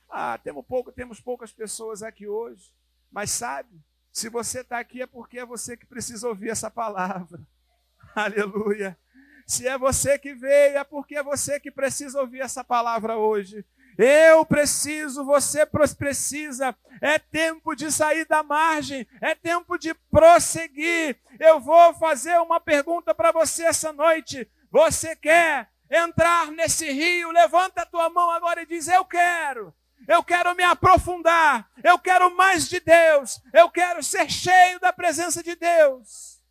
Ah, 0.09 0.37
temos, 0.37 0.65
pouco, 0.65 0.91
temos 0.91 1.21
poucas 1.21 1.51
pessoas 1.53 2.03
aqui 2.03 2.27
hoje, 2.27 2.73
mas 3.11 3.31
sabe, 3.31 3.69
se 4.11 4.29
você 4.29 4.61
está 4.61 4.79
aqui 4.79 5.01
é 5.01 5.05
porque 5.05 5.39
é 5.39 5.45
você 5.45 5.77
que 5.77 5.85
precisa 5.85 6.27
ouvir 6.27 6.49
essa 6.49 6.71
palavra. 6.71 7.45
Aleluia. 8.15 8.97
Se 9.45 9.67
é 9.67 9.77
você 9.77 10.17
que 10.17 10.33
veio, 10.33 10.77
é 10.77 10.83
porque 10.83 11.15
é 11.15 11.23
você 11.23 11.59
que 11.59 11.69
precisa 11.69 12.19
ouvir 12.19 12.39
essa 12.39 12.63
palavra 12.63 13.17
hoje. 13.17 13.65
Eu 13.97 14.45
preciso, 14.45 15.23
você 15.23 15.65
precisa. 15.65 16.75
É 17.01 17.17
tempo 17.17 17.75
de 17.75 17.91
sair 17.91 18.25
da 18.25 18.43
margem, 18.43 19.07
é 19.21 19.35
tempo 19.35 19.77
de 19.77 19.93
prosseguir. 19.93 21.17
Eu 21.39 21.59
vou 21.59 21.93
fazer 21.93 22.37
uma 22.39 22.59
pergunta 22.59 23.13
para 23.13 23.31
você 23.31 23.63
essa 23.63 23.93
noite. 23.93 24.49
Você 24.71 25.15
quer 25.15 25.69
entrar 25.89 26.51
nesse 26.51 26.91
rio? 26.91 27.31
Levanta 27.31 27.81
a 27.81 27.85
tua 27.85 28.09
mão 28.09 28.29
agora 28.31 28.61
e 28.61 28.65
diz: 28.65 28.87
Eu 28.87 29.05
quero. 29.05 29.73
Eu 30.07 30.23
quero 30.23 30.53
me 30.55 30.63
aprofundar. 30.63 31.69
Eu 31.83 31.97
quero 31.97 32.35
mais 32.35 32.67
de 32.67 32.79
Deus. 32.79 33.41
Eu 33.53 33.69
quero 33.69 34.03
ser 34.03 34.29
cheio 34.29 34.79
da 34.79 34.93
presença 34.93 35.41
de 35.41 35.55
Deus. 35.55 36.41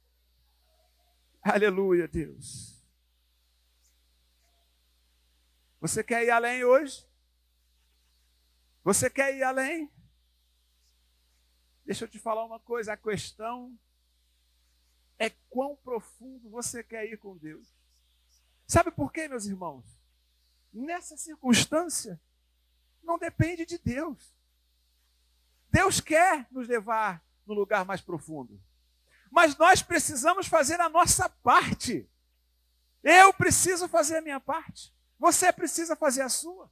Aleluia, 1.42 2.08
Deus. 2.08 2.82
Você 5.80 6.02
quer 6.02 6.24
ir 6.24 6.30
além 6.30 6.64
hoje? 6.64 7.06
Você 8.84 9.08
quer 9.08 9.34
ir 9.34 9.42
além? 9.42 9.90
Deixa 11.86 12.04
eu 12.04 12.08
te 12.08 12.18
falar 12.18 12.44
uma 12.44 12.60
coisa: 12.60 12.92
a 12.92 12.96
questão 12.96 13.76
é 15.18 15.30
quão 15.48 15.74
profundo 15.76 16.50
você 16.50 16.84
quer 16.84 17.06
ir 17.06 17.16
com 17.16 17.36
Deus. 17.36 17.66
Sabe 18.66 18.90
por 18.90 19.10
quê, 19.10 19.26
meus 19.26 19.46
irmãos? 19.46 19.84
Nessa 20.72 21.16
circunstância, 21.16 22.20
não 23.02 23.18
depende 23.18 23.64
de 23.64 23.78
Deus. 23.78 24.34
Deus 25.70 26.00
quer 26.00 26.46
nos 26.50 26.68
levar 26.68 27.24
no 27.46 27.54
lugar 27.54 27.84
mais 27.84 28.00
profundo. 28.00 28.60
Mas 29.30 29.56
nós 29.56 29.82
precisamos 29.82 30.46
fazer 30.46 30.80
a 30.80 30.88
nossa 30.88 31.28
parte. 31.28 32.08
Eu 33.02 33.32
preciso 33.34 33.88
fazer 33.88 34.18
a 34.18 34.22
minha 34.22 34.40
parte. 34.40 34.94
Você 35.18 35.52
precisa 35.52 35.96
fazer 35.96 36.22
a 36.22 36.28
sua. 36.28 36.70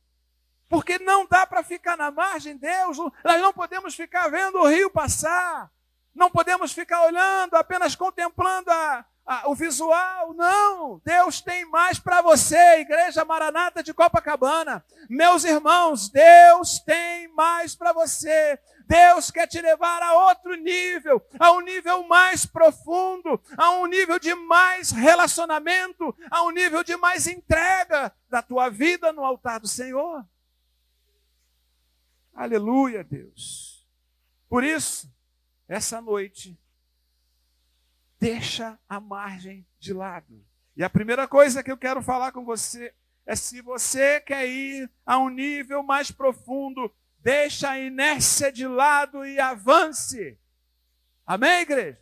Porque 0.73 0.99
não 0.99 1.27
dá 1.27 1.47
para 1.47 1.63
ficar 1.63 1.99
na 1.99 2.11
margem, 2.11 2.57
Deus. 2.57 2.97
Nós 2.97 3.43
não 3.43 3.53
podemos 3.53 3.95
ficar 3.95 4.31
vendo 4.31 4.57
o 4.57 4.67
rio 4.67 4.89
passar. 4.89 5.71
Não 6.15 6.31
podemos 6.31 6.73
ficar 6.73 7.05
olhando, 7.05 7.57
apenas 7.57 7.95
contemplando 7.95 8.71
a, 8.71 9.05
a, 9.27 9.51
o 9.51 9.55
visual. 9.55 10.33
Não. 10.33 10.99
Deus 11.05 11.43
tem 11.43 11.67
mais 11.67 11.99
para 11.99 12.23
você, 12.23 12.81
Igreja 12.81 13.23
Maranata 13.23 13.83
de 13.83 13.93
Copacabana. 13.93 14.83
Meus 15.11 15.45
irmãos, 15.45 16.09
Deus 16.09 16.79
tem 16.79 17.29
mais 17.35 17.75
para 17.75 17.93
você. 17.93 18.59
Deus 18.87 19.31
quer 19.31 19.47
te 19.47 19.61
levar 19.61 20.03
a 20.03 20.15
outro 20.27 20.55
nível, 20.55 21.23
a 21.39 21.53
um 21.53 21.61
nível 21.61 22.03
mais 22.05 22.47
profundo, 22.47 23.39
a 23.59 23.73
um 23.73 23.85
nível 23.85 24.19
de 24.19 24.35
mais 24.35 24.91
relacionamento, 24.91 26.17
a 26.31 26.43
um 26.45 26.51
nível 26.51 26.83
de 26.83 26.97
mais 26.97 27.27
entrega 27.27 28.11
da 28.31 28.41
tua 28.41 28.71
vida 28.71 29.13
no 29.13 29.23
altar 29.23 29.61
do 29.61 29.69
Senhor. 29.69 30.25
Aleluia, 32.35 33.05
Deus. 33.05 33.87
Por 34.49 34.65
isso, 34.65 35.13
essa 35.69 36.01
noite, 36.01 36.59
deixa 38.19 38.79
a 38.89 39.01
margem 39.01 39.67
de 39.79 39.93
lado. 39.93 40.45
E 40.77 40.83
a 40.83 40.91
primeira 40.91 41.29
coisa 41.29 41.63
que 41.63 41.71
eu 41.71 41.77
quero 41.77 42.03
falar 42.03 42.33
com 42.33 42.45
você 42.45 42.95
é 43.27 43.37
se 43.37 43.61
você 43.61 44.21
quer 44.21 44.49
ir 44.49 44.91
a 45.05 45.19
um 45.19 45.29
nível 45.29 45.83
mais 45.83 46.11
profundo, 46.11 46.93
deixa 47.19 47.71
a 47.71 47.79
inércia 47.79 48.51
de 48.51 48.67
lado 48.67 49.25
e 49.25 49.39
avance. 49.39 50.39
Amém, 51.27 51.61
igreja? 51.61 52.01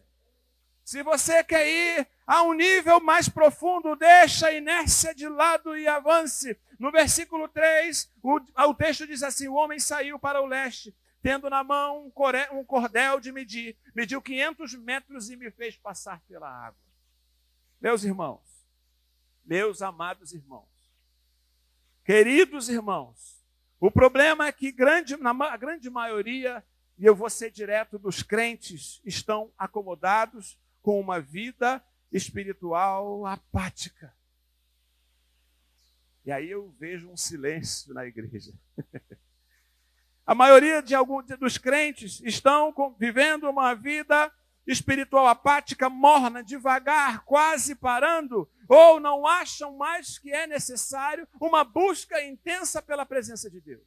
Se 0.85 1.03
você 1.03 1.45
quer 1.45 1.69
ir 1.69 2.09
a 2.27 2.43
um 2.43 2.53
nível 2.53 3.01
mais 3.01 3.29
profundo, 3.29 3.95
deixa 3.97 4.49
a 4.49 4.53
inércia 4.53 5.15
de 5.15 5.29
lado 5.29 5.77
e 5.77 5.87
avance. 5.87 6.59
No 6.81 6.91
versículo 6.91 7.47
3, 7.47 8.11
o, 8.23 8.41
o 8.69 8.75
texto 8.75 9.07
diz 9.07 9.23
assim: 9.23 9.47
O 9.49 9.55
homem 9.55 9.79
saiu 9.79 10.19
para 10.19 10.41
o 10.41 10.47
leste, 10.47 10.97
tendo 11.21 11.51
na 11.51 11.63
mão 11.63 12.07
um, 12.07 12.11
core, 12.11 12.49
um 12.53 12.65
cordel 12.65 13.21
de 13.21 13.31
medir, 13.31 13.77
mediu 13.95 14.23
500 14.23 14.75
metros 14.77 15.29
e 15.29 15.37
me 15.37 15.51
fez 15.51 15.77
passar 15.77 16.23
pela 16.23 16.49
água. 16.49 16.81
Meus 17.79 18.03
irmãos, 18.03 18.41
meus 19.45 19.83
amados 19.83 20.33
irmãos, 20.33 20.71
queridos 22.03 22.71
irmãos, 22.71 23.45
o 23.79 23.91
problema 23.91 24.47
é 24.47 24.53
que 24.53 24.73
grande, 24.73 25.19
na, 25.19 25.33
a 25.33 25.59
grande 25.59 25.91
maioria, 25.91 26.65
e 26.97 27.05
eu 27.05 27.15
vou 27.15 27.29
ser 27.29 27.51
direto, 27.51 27.99
dos 27.99 28.23
crentes 28.23 29.03
estão 29.05 29.53
acomodados 29.59 30.59
com 30.81 30.99
uma 30.99 31.21
vida 31.21 31.85
espiritual 32.11 33.27
apática. 33.27 34.19
E 36.25 36.31
aí 36.31 36.51
eu 36.51 36.75
vejo 36.79 37.09
um 37.09 37.17
silêncio 37.17 37.95
na 37.95 38.05
igreja. 38.05 38.53
A 40.27 40.35
maioria 40.35 40.81
de 40.81 40.95
alguns 40.95 41.27
dos 41.39 41.59
crentes 41.59 42.21
estão 42.21 42.73
vivendo 42.99 43.51
uma 43.51 43.75
vida 43.75 44.33
espiritual 44.67 45.27
apática, 45.27 45.89
morna, 45.89 46.43
devagar, 46.45 47.25
quase 47.25 47.75
parando, 47.75 48.49
ou 48.69 49.01
não 49.01 49.27
acham 49.27 49.77
mais 49.77 50.19
que 50.19 50.33
é 50.33 50.47
necessário 50.47 51.27
uma 51.41 51.65
busca 51.65 52.23
intensa 52.23 52.81
pela 52.81 53.05
presença 53.05 53.51
de 53.51 53.61
Deus. 53.61 53.83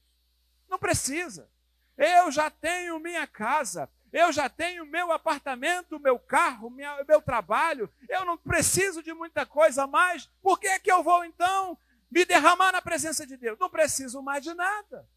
Não 0.67 0.77
precisa. 0.77 1.49
Eu 1.97 2.31
já 2.31 2.49
tenho 2.49 2.99
minha 2.99 3.25
casa, 3.25 3.89
eu 4.11 4.31
já 4.31 4.49
tenho 4.49 4.85
meu 4.85 5.11
apartamento, 5.11 5.99
meu 5.99 6.19
carro, 6.19 6.69
minha, 6.69 7.03
meu 7.07 7.21
trabalho, 7.21 7.89
eu 8.09 8.25
não 8.25 8.37
preciso 8.37 9.01
de 9.01 9.13
muita 9.13 9.45
coisa 9.45 9.87
mais. 9.87 10.29
Por 10.41 10.59
que, 10.59 10.67
é 10.67 10.79
que 10.79 10.91
eu 10.91 11.01
vou 11.03 11.23
então 11.23 11.77
me 12.13 12.25
derramar 12.25 12.71
na 12.71 12.81
presença 12.81 13.25
de 13.25 13.35
Deus. 13.35 13.57
Não 13.57 13.71
preciso 13.71 14.21
mais 14.21 14.43
de 14.43 14.53
nada. 14.53 15.09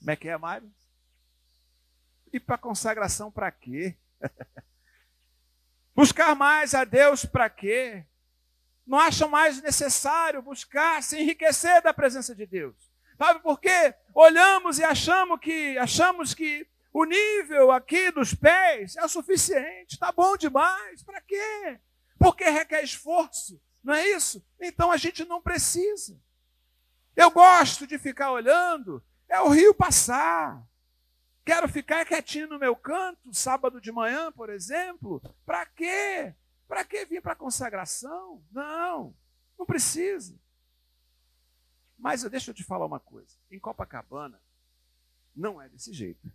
Como 0.00 0.10
é 0.10 0.16
que 0.16 0.28
é, 0.28 0.36
Mário? 0.36 0.74
E 2.32 2.40
para 2.40 2.58
consagração 2.58 3.30
para 3.30 3.52
quê? 3.52 3.96
buscar 5.94 6.34
mais 6.34 6.74
a 6.74 6.82
Deus 6.82 7.24
para 7.24 7.48
quê? 7.48 8.04
Não 8.84 8.98
acham 8.98 9.28
mais 9.28 9.62
necessário 9.62 10.42
buscar 10.42 11.00
se 11.00 11.20
enriquecer 11.20 11.80
da 11.80 11.94
presença 11.94 12.34
de 12.34 12.44
Deus. 12.44 12.74
Sabe 13.16 13.38
por 13.38 13.60
quê? 13.60 13.94
Olhamos 14.12 14.80
e 14.80 14.84
achamos 14.84 15.38
que 15.38 15.78
achamos 15.78 16.34
que 16.34 16.66
o 16.92 17.04
nível 17.04 17.70
aqui 17.70 18.10
dos 18.10 18.34
pés 18.34 18.96
é 18.96 19.04
o 19.04 19.08
suficiente, 19.08 19.92
está 19.92 20.10
bom 20.10 20.36
demais. 20.36 21.04
Para 21.04 21.20
quê? 21.20 21.78
Porque 22.22 22.44
requer 22.44 22.84
esforço, 22.84 23.60
não 23.82 23.92
é 23.92 24.08
isso? 24.10 24.44
Então 24.60 24.92
a 24.92 24.96
gente 24.96 25.24
não 25.24 25.42
precisa. 25.42 26.16
Eu 27.16 27.30
gosto 27.30 27.86
de 27.86 27.98
ficar 27.98 28.30
olhando, 28.30 29.02
é 29.28 29.40
o 29.40 29.48
rio 29.48 29.74
passar. 29.74 30.64
Quero 31.44 31.68
ficar 31.68 32.06
quietinho 32.06 32.46
no 32.46 32.58
meu 32.60 32.76
canto, 32.76 33.34
sábado 33.34 33.80
de 33.80 33.90
manhã, 33.90 34.30
por 34.30 34.48
exemplo. 34.48 35.20
Para 35.44 35.66
quê? 35.66 36.32
Para 36.68 36.84
que 36.84 37.04
vir 37.04 37.20
para 37.20 37.32
a 37.32 37.36
consagração? 37.36 38.40
Não, 38.52 39.12
não 39.58 39.66
precisa. 39.66 40.38
Mas 41.98 42.22
deixa 42.22 42.52
eu 42.52 42.54
te 42.54 42.62
falar 42.62 42.86
uma 42.86 43.00
coisa. 43.00 43.36
Em 43.50 43.58
Copacabana, 43.58 44.40
não 45.34 45.60
é 45.60 45.68
desse 45.68 45.92
jeito. 45.92 46.30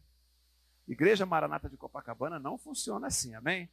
Igreja 0.86 1.25
Maranata 1.25 1.70
de 1.70 1.77
Copacabana 1.77 2.38
não 2.38 2.58
funciona 2.58 3.08
assim, 3.08 3.34
amém? 3.34 3.70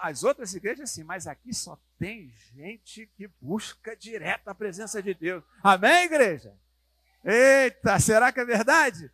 As 0.00 0.24
outras 0.24 0.54
igrejas, 0.54 0.90
sim, 0.90 1.04
mas 1.04 1.26
aqui 1.26 1.54
só 1.54 1.78
tem 1.98 2.32
gente 2.54 3.06
que 3.16 3.28
busca 3.40 3.96
direto 3.96 4.48
a 4.48 4.54
presença 4.54 5.00
de 5.02 5.14
Deus. 5.14 5.44
Amém, 5.62 6.04
igreja? 6.04 6.52
Eita, 7.24 7.98
será 8.00 8.32
que 8.32 8.40
é 8.40 8.44
verdade? 8.44 9.10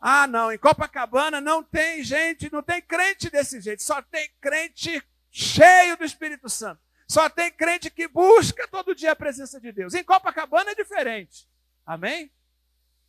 Ah, 0.00 0.26
não, 0.28 0.52
em 0.52 0.58
Copacabana 0.58 1.40
não 1.40 1.62
tem 1.62 2.04
gente, 2.04 2.52
não 2.52 2.62
tem 2.62 2.80
crente 2.80 3.28
desse 3.28 3.60
jeito, 3.60 3.82
só 3.82 4.00
tem 4.00 4.30
crente 4.40 5.02
cheio 5.30 5.96
do 5.96 6.04
Espírito 6.04 6.48
Santo. 6.48 6.80
Só 7.08 7.28
tem 7.28 7.50
crente 7.50 7.90
que 7.90 8.06
busca 8.06 8.68
todo 8.68 8.94
dia 8.94 9.12
a 9.12 9.16
presença 9.16 9.58
de 9.60 9.72
Deus. 9.72 9.94
Em 9.94 10.04
Copacabana 10.04 10.70
é 10.70 10.74
diferente. 10.74 11.48
Amém? 11.84 12.30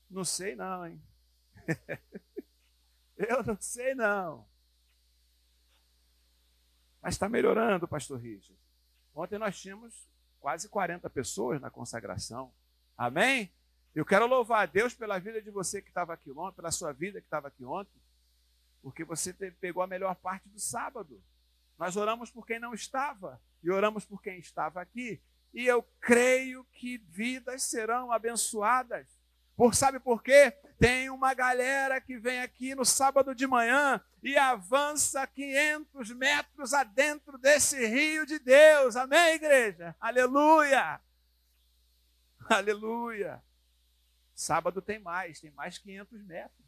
Não 0.10 0.24
sei 0.24 0.56
não, 0.56 0.88
hein? 0.88 1.02
Eu 3.18 3.44
não 3.44 3.58
sei 3.60 3.94
não. 3.94 4.49
Mas 7.02 7.16
está 7.16 7.30
melhorando, 7.30 7.88
pastor 7.88 8.20
Richard. 8.20 8.60
Ontem 9.16 9.38
nós 9.38 9.60
tínhamos 9.60 10.08
quase 10.40 10.70
40 10.70 11.10
pessoas 11.10 11.60
na 11.60 11.70
consagração. 11.70 12.52
Amém? 12.98 13.52
Eu 13.96 14.06
quero 14.06 14.28
louvar 14.28 14.64
a 14.64 14.66
Deus 14.66 14.94
pela 14.94 15.20
vida 15.20 15.42
de 15.42 15.50
você 15.50 15.82
que 15.82 15.90
estava 15.90 16.14
aqui 16.14 16.32
ontem, 16.32 16.56
pela 16.56 16.72
sua 16.72 16.92
vida 16.92 17.20
que 17.20 17.28
estava 17.28 17.48
aqui 17.48 17.66
ontem, 17.66 18.00
porque 18.82 19.04
você 19.04 19.34
pegou 19.34 19.82
a 19.82 19.88
melhor 19.88 20.16
parte 20.16 20.48
do 20.50 20.60
sábado. 20.60 21.22
Nós 21.78 21.98
oramos 21.98 22.30
por 22.30 22.46
quem 22.46 22.60
não 22.60 22.74
estava 22.74 23.42
e 23.64 23.72
oramos 23.72 24.06
por 24.06 24.22
quem 24.22 24.38
estava 24.40 24.82
aqui. 24.82 25.22
E 25.54 25.66
eu 25.66 25.82
creio 26.00 26.64
que 26.66 26.98
vidas 26.98 27.64
serão 27.64 28.12
abençoadas. 28.12 29.19
Por 29.60 29.76
sabe 29.76 30.00
por 30.00 30.24
quê? 30.24 30.52
Tem 30.80 31.10
uma 31.10 31.34
galera 31.34 32.00
que 32.00 32.18
vem 32.18 32.40
aqui 32.40 32.74
no 32.74 32.86
sábado 32.86 33.36
de 33.36 33.46
manhã 33.46 34.02
e 34.24 34.38
avança 34.38 35.28
500 35.28 36.12
metros 36.12 36.74
adentro 36.74 37.38
desse 37.38 37.86
rio 37.86 38.26
de 38.26 38.40
Deus. 38.40 38.96
Amém, 38.96 39.34
igreja? 39.34 39.94
Aleluia! 40.00 41.02
Aleluia! 42.50 43.44
Sábado 44.34 44.82
tem 44.82 44.98
mais, 44.98 45.42
tem 45.42 45.52
mais 45.52 45.78
500 45.78 46.24
metros. 46.24 46.66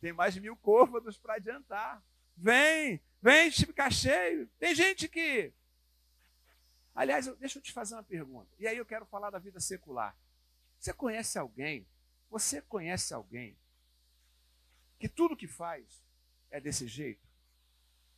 Tem 0.00 0.12
mais 0.12 0.38
mil 0.38 0.56
côvados 0.58 1.18
para 1.18 1.34
adiantar. 1.34 2.00
Vem, 2.36 3.02
vem 3.20 3.50
ficar 3.50 3.90
cheio. 3.90 4.46
Tem 4.60 4.76
gente 4.76 5.08
que 5.08 5.52
Aliás, 6.94 7.26
deixa 7.38 7.58
eu 7.58 7.62
te 7.62 7.72
fazer 7.72 7.96
uma 7.96 8.04
pergunta. 8.04 8.54
E 8.60 8.68
aí 8.68 8.76
eu 8.76 8.86
quero 8.86 9.06
falar 9.06 9.30
da 9.30 9.40
vida 9.40 9.58
secular. 9.58 10.16
Você 10.78 10.92
conhece 10.92 11.36
alguém? 11.36 11.84
Você 12.30 12.60
conhece 12.60 13.14
alguém 13.14 13.58
que 14.98 15.08
tudo 15.08 15.36
que 15.36 15.46
faz 15.46 16.02
é 16.50 16.60
desse 16.60 16.86
jeito? 16.86 17.26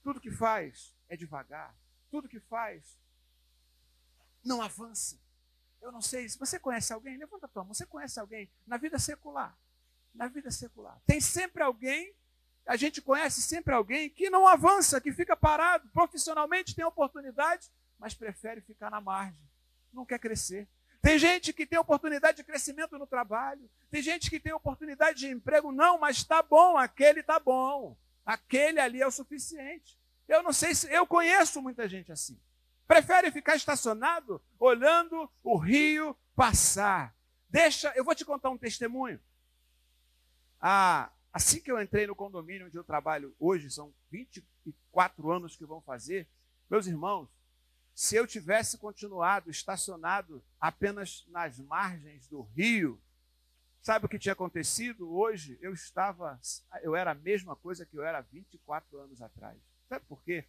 Tudo 0.02 0.20
que 0.20 0.30
faz 0.30 0.94
é 1.08 1.16
devagar. 1.16 1.74
Tudo 2.10 2.28
que 2.28 2.40
faz 2.40 2.98
não 4.42 4.62
avança. 4.62 5.20
Eu 5.80 5.92
não 5.92 6.00
sei. 6.00 6.28
Se 6.28 6.38
você 6.38 6.58
conhece 6.58 6.92
alguém, 6.92 7.16
levanta 7.16 7.46
a 7.46 7.48
tua 7.48 7.64
mão. 7.64 7.74
Você 7.74 7.86
conhece 7.86 8.18
alguém 8.18 8.50
na 8.66 8.76
vida 8.76 8.98
secular? 8.98 9.56
Na 10.14 10.26
vida 10.26 10.50
secular. 10.50 11.00
Tem 11.06 11.20
sempre 11.20 11.62
alguém, 11.62 12.14
a 12.66 12.76
gente 12.76 13.00
conhece 13.00 13.40
sempre 13.40 13.74
alguém 13.74 14.10
que 14.10 14.28
não 14.28 14.46
avança, 14.46 15.00
que 15.00 15.12
fica 15.12 15.36
parado. 15.36 15.88
Profissionalmente 15.90 16.74
tem 16.74 16.84
oportunidade, 16.84 17.70
mas 17.98 18.14
prefere 18.14 18.60
ficar 18.60 18.90
na 18.90 19.00
margem, 19.00 19.48
não 19.92 20.04
quer 20.04 20.18
crescer. 20.18 20.68
Tem 21.02 21.18
gente 21.18 21.52
que 21.52 21.66
tem 21.66 21.78
oportunidade 21.78 22.36
de 22.36 22.44
crescimento 22.44 22.98
no 22.98 23.06
trabalho, 23.06 23.70
tem 23.90 24.02
gente 24.02 24.28
que 24.28 24.38
tem 24.38 24.52
oportunidade 24.52 25.20
de 25.20 25.28
emprego, 25.28 25.72
não, 25.72 25.98
mas 25.98 26.18
está 26.18 26.42
bom, 26.42 26.76
aquele 26.76 27.20
está 27.20 27.38
bom, 27.38 27.96
aquele 28.24 28.78
ali 28.78 29.00
é 29.00 29.06
o 29.06 29.10
suficiente. 29.10 29.98
Eu 30.28 30.42
não 30.42 30.52
sei 30.52 30.74
se 30.74 30.92
eu 30.92 31.06
conheço 31.06 31.62
muita 31.62 31.88
gente 31.88 32.12
assim. 32.12 32.38
Prefere 32.86 33.30
ficar 33.30 33.56
estacionado 33.56 34.42
olhando 34.58 35.30
o 35.42 35.56
rio 35.56 36.16
passar. 36.36 37.14
Deixa, 37.48 37.92
eu 37.96 38.04
vou 38.04 38.14
te 38.14 38.24
contar 38.24 38.50
um 38.50 38.58
testemunho. 38.58 39.18
Ah, 40.60 41.10
assim 41.32 41.60
que 41.60 41.72
eu 41.72 41.80
entrei 41.80 42.06
no 42.06 42.14
condomínio 42.14 42.66
onde 42.66 42.76
eu 42.76 42.84
trabalho 42.84 43.34
hoje, 43.40 43.70
são 43.70 43.94
24 44.10 45.30
anos 45.30 45.56
que 45.56 45.64
vão 45.64 45.80
fazer, 45.80 46.28
meus 46.68 46.86
irmãos, 46.86 47.28
se 48.00 48.16
eu 48.16 48.26
tivesse 48.26 48.78
continuado 48.78 49.50
estacionado 49.50 50.42
apenas 50.58 51.26
nas 51.28 51.58
margens 51.58 52.26
do 52.28 52.40
rio, 52.40 52.98
sabe 53.82 54.06
o 54.06 54.08
que 54.08 54.18
tinha 54.18 54.32
acontecido? 54.32 55.12
Hoje 55.14 55.58
eu 55.60 55.74
estava, 55.74 56.40
eu 56.80 56.96
era 56.96 57.10
a 57.10 57.14
mesma 57.14 57.54
coisa 57.54 57.84
que 57.84 57.98
eu 57.98 58.02
era 58.02 58.22
24 58.22 58.98
anos 59.00 59.20
atrás. 59.20 59.58
Sabe 59.86 60.02
por 60.08 60.22
quê? 60.22 60.46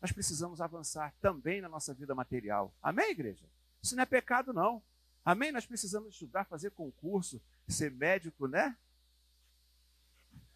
Nós 0.00 0.12
precisamos 0.12 0.60
avançar 0.60 1.12
também 1.20 1.60
na 1.60 1.68
nossa 1.68 1.92
vida 1.92 2.14
material. 2.14 2.72
Amém, 2.80 3.10
igreja? 3.10 3.44
Isso 3.82 3.96
não 3.96 4.04
é 4.04 4.06
pecado, 4.06 4.52
não. 4.52 4.80
Amém? 5.24 5.50
Nós 5.50 5.66
precisamos 5.66 6.12
estudar, 6.12 6.44
fazer 6.44 6.70
concurso, 6.70 7.42
ser 7.66 7.90
médico, 7.90 8.46
né? 8.46 8.76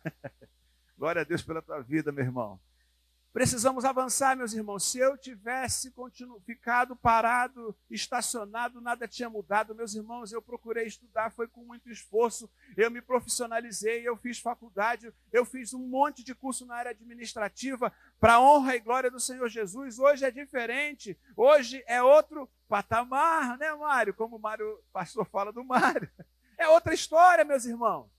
Glória 0.97 1.23
a 1.23 1.25
Deus 1.25 1.43
pela 1.43 1.61
tua 1.61 1.81
vida, 1.81 2.13
meu 2.13 2.25
irmão. 2.25 2.61
Precisamos 3.33 3.87
avançar, 3.87 4.37
meus 4.37 4.53
irmãos. 4.53 4.85
Se 4.91 4.99
eu 4.99 5.17
tivesse 5.17 5.91
ficado 6.45 6.95
parado, 6.95 7.75
estacionado, 7.91 8.79
nada 8.79 9.09
tinha 9.09 9.31
mudado. 9.31 9.75
Meus 9.75 9.95
irmãos, 9.95 10.33
eu 10.33 10.43
procurei 10.43 10.87
estudar, 10.87 11.33
foi 11.33 11.49
com 11.49 11.65
muito 11.65 11.91
esforço. 11.91 12.51
Eu 12.77 12.91
me 12.91 13.01
profissionalizei, 13.01 14.07
eu 14.07 14.19
fiz 14.19 14.39
faculdade, 14.39 15.11
eu 15.33 15.47
fiz 15.47 15.73
um 15.73 15.79
monte 15.79 16.23
de 16.23 16.35
curso 16.35 16.67
na 16.67 16.75
área 16.75 16.91
administrativa 16.91 17.91
para 18.21 18.39
honra 18.39 18.77
e 18.77 18.81
glória 18.81 19.11
do 19.11 19.19
Senhor 19.19 19.49
Jesus. 19.49 19.99
Hoje 19.99 20.27
é 20.27 20.31
diferente, 20.31 21.19
hoje 21.35 21.83
é 21.87 22.03
outro 22.03 22.51
patamar, 22.69 23.57
né, 23.57 23.73
Mário? 23.75 24.13
Como 24.13 24.37
o 24.37 24.41
Mário, 24.41 24.79
pastor 24.93 25.25
fala 25.25 25.51
do 25.53 25.65
Mário. 25.65 26.11
É 26.59 26.69
outra 26.69 26.95
história, 26.95 27.45
meus 27.45 27.65
irmãos. 27.65 28.12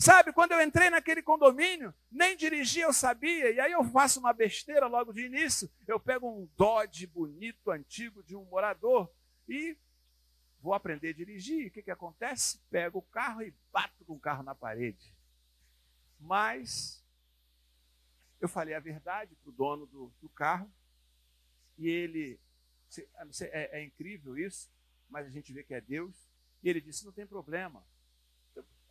Sabe, 0.00 0.32
quando 0.32 0.52
eu 0.52 0.62
entrei 0.62 0.88
naquele 0.90 1.20
condomínio, 1.20 1.92
nem 2.08 2.36
dirigir 2.36 2.84
eu 2.84 2.92
sabia, 2.92 3.50
e 3.50 3.58
aí 3.58 3.72
eu 3.72 3.82
faço 3.82 4.20
uma 4.20 4.32
besteira 4.32 4.86
logo 4.86 5.12
de 5.12 5.26
início. 5.26 5.68
Eu 5.88 5.98
pego 5.98 6.30
um 6.30 6.48
Dodge 6.56 7.04
bonito, 7.04 7.68
antigo, 7.72 8.22
de 8.22 8.36
um 8.36 8.44
morador, 8.44 9.12
e 9.48 9.76
vou 10.60 10.72
aprender 10.72 11.08
a 11.08 11.12
dirigir. 11.12 11.66
O 11.66 11.70
que, 11.72 11.82
que 11.82 11.90
acontece? 11.90 12.60
Pego 12.70 13.00
o 13.00 13.02
carro 13.02 13.42
e 13.42 13.52
bato 13.72 14.04
com 14.04 14.12
o 14.12 14.20
carro 14.20 14.44
na 14.44 14.54
parede. 14.54 15.12
Mas 16.20 17.04
eu 18.40 18.48
falei 18.48 18.74
a 18.74 18.80
verdade 18.80 19.34
para 19.34 19.50
o 19.50 19.52
dono 19.52 19.84
do, 19.86 20.12
do, 20.20 20.28
carro, 20.28 20.72
e 21.76 21.88
ele. 21.88 22.38
É, 23.50 23.80
é 23.80 23.84
incrível 23.84 24.38
isso, 24.38 24.70
mas 25.08 25.26
a 25.26 25.30
gente 25.30 25.52
vê 25.52 25.64
que 25.64 25.74
é 25.74 25.80
Deus. 25.80 26.14
E 26.62 26.68
ele 26.68 26.80
disse: 26.80 27.04
não 27.04 27.12
tem 27.12 27.26
problema 27.26 27.84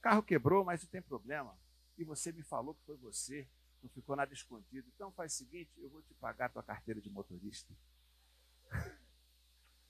carro 0.08 0.24
quebrou, 0.24 0.64
mas 0.64 0.82
não 0.82 0.90
tem 0.90 1.02
problema. 1.02 1.54
E 1.98 2.04
você 2.06 2.32
me 2.32 2.42
falou 2.42 2.74
que 2.74 2.86
foi 2.86 2.96
você, 2.96 3.46
não 3.84 3.90
ficou 3.90 4.16
nada 4.16 4.34
escondido. 4.34 4.88
Então 4.96 5.12
faz 5.12 5.34
o 5.34 5.36
seguinte, 5.36 5.70
eu 5.78 5.90
vou 5.90 6.02
te 6.02 6.14
pagar 6.14 6.46
a 6.46 6.50
tua 6.50 6.64
carteira 6.64 7.02
de 7.02 7.10
motorista. 7.10 7.74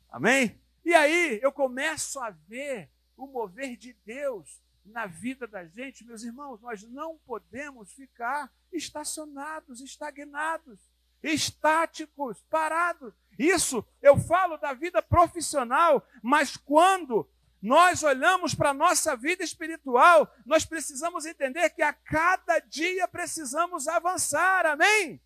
Amém? 0.10 0.60
E 0.84 0.95
aí 0.95 1.39
eu 1.43 1.51
começo 1.51 2.19
a 2.19 2.32
ver 2.32 2.89
o 3.15 3.27
mover 3.27 3.77
de 3.77 3.93
Deus 4.06 4.60
na 4.84 5.06
vida 5.06 5.45
da 5.45 5.65
gente, 5.65 6.03
meus 6.03 6.23
irmãos, 6.23 6.62
nós 6.62 6.82
não 6.82 7.19
podemos 7.19 7.93
ficar 7.93 8.51
estacionados, 8.71 9.82
estagnados, 9.82 10.80
estáticos, 11.21 12.41
parados. 12.49 13.13
Isso 13.38 13.86
eu 14.01 14.17
falo 14.17 14.58
da 14.58 14.73
vida 14.73 14.99
profissional, 14.99 16.08
mas 16.23 16.58
quando 16.58 17.30
nós 17.61 18.03
olhamos 18.03 18.53
para 18.53 18.69
a 18.69 18.73
nossa 18.73 19.15
vida 19.15 19.43
espiritual, 19.43 20.31
nós 20.45 20.65
precisamos 20.65 21.25
entender 21.25 21.69
que 21.71 21.81
a 21.81 21.93
cada 21.93 22.59
dia 22.59 23.07
precisamos 23.07 23.87
avançar, 23.87 24.65
amém? 24.65 25.21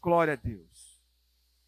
Glória 0.00 0.34
a 0.34 0.36
Deus. 0.36 1.02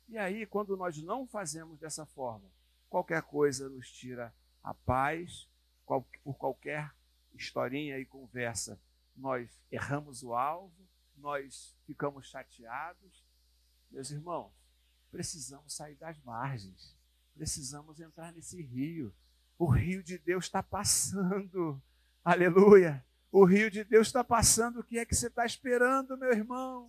E 0.08 0.18
aí, 0.18 0.46
quando 0.46 0.76
nós 0.76 1.00
não 1.02 1.26
fazemos 1.26 1.78
dessa 1.78 2.06
forma, 2.06 2.50
qualquer 2.88 3.22
coisa 3.22 3.68
nos 3.68 3.90
tira 3.90 4.34
a 4.62 4.74
paz, 4.74 5.48
por 6.22 6.36
qualquer 6.36 6.92
historinha 7.34 7.98
e 7.98 8.04
conversa, 8.04 8.80
nós 9.16 9.60
erramos 9.70 10.22
o 10.22 10.34
alvo, 10.34 10.88
nós 11.16 11.76
ficamos 11.86 12.28
chateados. 12.28 13.24
Meus 13.90 14.10
irmãos, 14.10 14.52
precisamos 15.10 15.74
sair 15.74 15.96
das 15.96 16.18
margens, 16.22 16.96
precisamos 17.34 18.00
entrar 18.00 18.32
nesse 18.32 18.62
rio, 18.62 19.12
o 19.61 19.66
rio 19.66 20.03
de 20.03 20.16
Deus 20.16 20.46
está 20.46 20.62
passando. 20.62 21.79
Aleluia. 22.25 23.05
O 23.31 23.44
rio 23.44 23.70
de 23.70 23.85
Deus 23.85 24.07
está 24.07 24.25
passando. 24.25 24.81
O 24.81 24.83
que 24.83 24.99
é 24.99 25.05
que 25.05 25.14
você 25.14 25.27
está 25.27 25.44
esperando, 25.44 26.16
meu 26.16 26.33
irmão? 26.33 26.88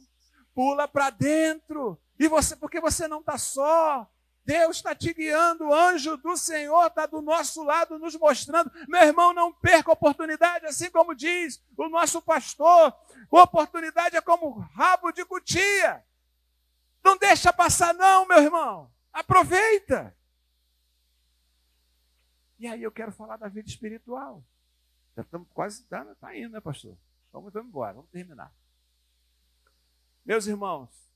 Pula 0.55 0.87
para 0.87 1.09
dentro. 1.09 1.99
E 2.17 2.29
você, 2.29 2.55
porque 2.55 2.79
você 2.79 3.09
não 3.09 3.19
está 3.19 3.37
só. 3.37 4.09
Deus 4.45 4.77
está 4.77 4.95
te 4.95 5.13
guiando, 5.13 5.65
o 5.65 5.73
anjo 5.73 6.15
do 6.15 6.35
Senhor 6.37 6.87
está 6.87 7.05
do 7.05 7.21
nosso 7.21 7.61
lado, 7.61 7.99
nos 7.99 8.15
mostrando. 8.15 8.71
Meu 8.87 9.01
irmão, 9.01 9.33
não 9.33 9.51
perca 9.51 9.91
a 9.91 9.93
oportunidade, 9.93 10.65
assim 10.65 10.89
como 10.89 11.13
diz 11.13 11.61
o 11.75 11.89
nosso 11.89 12.21
pastor. 12.21 12.95
A 13.31 13.41
oportunidade 13.43 14.15
é 14.15 14.21
como 14.21 14.59
rabo 14.73 15.11
de 15.11 15.25
cutia. 15.25 16.03
Não 17.03 17.17
deixa 17.17 17.51
passar, 17.51 17.93
não, 17.93 18.25
meu 18.25 18.39
irmão. 18.39 18.89
Aproveita. 19.11 20.15
E 22.61 22.67
aí 22.67 22.83
eu 22.83 22.91
quero 22.91 23.11
falar 23.11 23.37
da 23.37 23.47
vida 23.47 23.67
espiritual. 23.67 24.45
Já 25.15 25.23
estamos 25.23 25.47
quase, 25.51 25.83
tá 25.87 26.37
indo, 26.37 26.51
né, 26.51 26.61
pastor? 26.61 26.95
Vamos, 27.33 27.51
vamos 27.51 27.69
embora, 27.69 27.95
vamos 27.95 28.11
terminar. 28.11 28.53
Meus 30.23 30.45
irmãos, 30.45 31.11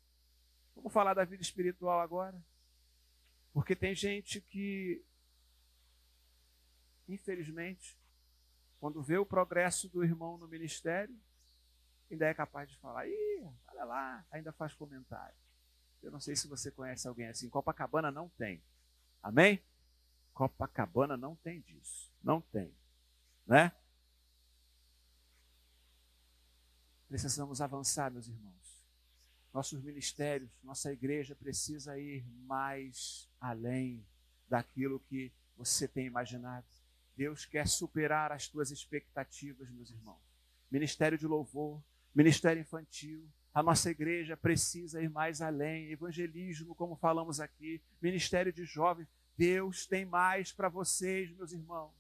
vamos 0.76 0.92
falar 0.92 1.14
da 1.14 1.24
vida 1.24 1.44
espiritual 1.44 2.00
agora. 2.02 2.44
Porque 3.54 3.76
tem 3.76 3.94
gente 3.94 4.42
que, 4.42 5.06
infelizmente, 7.08 7.96
quando 8.80 9.04
vê 9.04 9.20
o 9.20 9.26
progresso 9.26 9.88
do 9.88 10.04
irmão 10.04 10.40
no 10.40 10.48
ministério, 10.48 11.16
ainda 12.10 12.26
é 12.26 12.34
capaz 12.34 12.68
de 12.72 12.78
falar, 12.78 13.08
ih, 13.08 13.48
olha 13.68 13.86
lá, 13.86 14.26
ainda 14.32 14.52
faz 14.52 14.74
comentário. 14.74 15.38
Eu 16.02 16.10
não 16.10 16.20
sei 16.20 16.36
se 16.36 16.48
você 16.48 16.72
conhece 16.72 17.08
alguém 17.08 17.28
assim. 17.28 17.48
Copacabana 17.52 18.12
não 18.12 18.30
tem. 18.30 18.64
Amém? 19.22 19.64
Copacabana 20.36 21.16
não 21.16 21.36
tem 21.38 21.62
disso. 21.62 22.12
Não 22.22 22.42
tem. 22.42 22.72
Né? 23.48 23.72
Precisamos 27.08 27.62
avançar, 27.62 28.12
meus 28.12 28.28
irmãos. 28.28 28.84
Nossos 29.54 29.82
ministérios, 29.82 30.52
nossa 30.62 30.92
igreja 30.92 31.34
precisa 31.34 31.98
ir 31.98 32.26
mais 32.46 33.30
além 33.40 34.06
daquilo 34.50 35.00
que 35.00 35.32
você 35.56 35.88
tem 35.88 36.06
imaginado. 36.06 36.68
Deus 37.16 37.46
quer 37.46 37.66
superar 37.66 38.34
as 38.34 38.50
tuas 38.50 38.72
expectativas, 38.72 39.70
meus 39.70 39.90
irmãos. 39.90 40.20
Ministério 40.70 41.18
de 41.18 41.26
louvor, 41.26 41.82
ministério 42.14 42.60
infantil, 42.60 43.26
a 43.54 43.64
nossa 43.64 43.90
igreja 43.90 44.36
precisa 44.36 45.02
ir 45.02 45.10
mais 45.10 45.42
além. 45.42 45.90
Evangelismo, 45.90 46.76
como 46.76 46.98
falamos 46.98 47.40
aqui, 47.40 47.82
ministério 48.02 48.52
de 48.52 48.66
jovens. 48.66 49.08
Deus 49.38 49.86
tem 49.86 50.06
mais 50.06 50.52
para 50.52 50.70
vocês, 50.70 51.32
meus 51.32 51.52
irmãos. 51.52 51.94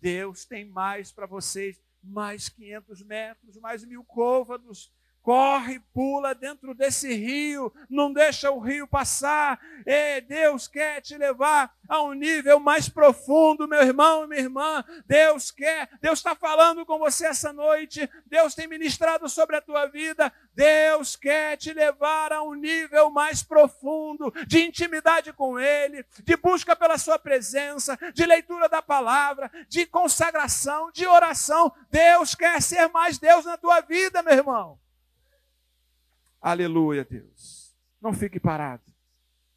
Deus 0.00 0.44
tem 0.44 0.64
mais 0.64 1.10
para 1.10 1.26
vocês. 1.26 1.80
Mais 2.02 2.48
500 2.48 3.02
metros, 3.02 3.56
mais 3.56 3.84
mil 3.84 4.04
côvados, 4.04 4.92
corre, 5.22 5.80
pula 5.92 6.34
dentro 6.34 6.74
desse 6.74 7.12
rio, 7.14 7.72
não 7.88 8.12
deixa 8.12 8.50
o 8.50 8.58
rio 8.58 8.86
passar. 8.86 9.60
Deus 10.26 10.66
quer 10.66 11.00
te 11.00 11.16
levar 11.16 11.72
a 11.88 12.02
um 12.02 12.12
nível 12.12 12.60
mais 12.60 12.88
profundo, 12.88 13.68
meu 13.68 13.82
irmão 13.82 14.24
e 14.24 14.26
minha 14.28 14.40
irmã. 14.40 14.84
Deus 15.06 15.50
quer, 15.50 15.88
Deus 16.00 16.18
está 16.18 16.34
falando 16.34 16.84
com 16.84 16.98
você 16.98 17.26
essa 17.26 17.52
noite. 17.52 18.08
Deus 18.26 18.54
tem 18.54 18.66
ministrado 18.66 19.28
sobre 19.28 19.56
a 19.56 19.60
tua 19.60 19.86
vida. 19.86 20.32
Deus 20.54 21.16
quer 21.16 21.56
te 21.56 21.72
levar 21.72 22.32
a 22.32 22.42
um 22.42 22.54
nível 22.54 23.10
mais 23.10 23.42
profundo 23.42 24.32
de 24.46 24.60
intimidade 24.64 25.32
com 25.32 25.58
Ele, 25.58 26.04
de 26.24 26.36
busca 26.36 26.74
pela 26.74 26.98
Sua 26.98 27.18
presença, 27.18 27.98
de 28.12 28.26
leitura 28.26 28.68
da 28.68 28.82
palavra, 28.82 29.50
de 29.68 29.86
consagração, 29.86 30.90
de 30.92 31.06
oração. 31.06 31.72
Deus 31.90 32.34
quer 32.34 32.60
ser 32.60 32.88
mais 32.88 33.18
Deus 33.18 33.44
na 33.44 33.56
tua 33.56 33.80
vida, 33.80 34.22
meu 34.22 34.34
irmão. 34.34 34.78
Aleluia, 36.40 37.04
Deus. 37.04 37.76
Não 38.00 38.12
fique 38.12 38.38
parado. 38.38 38.82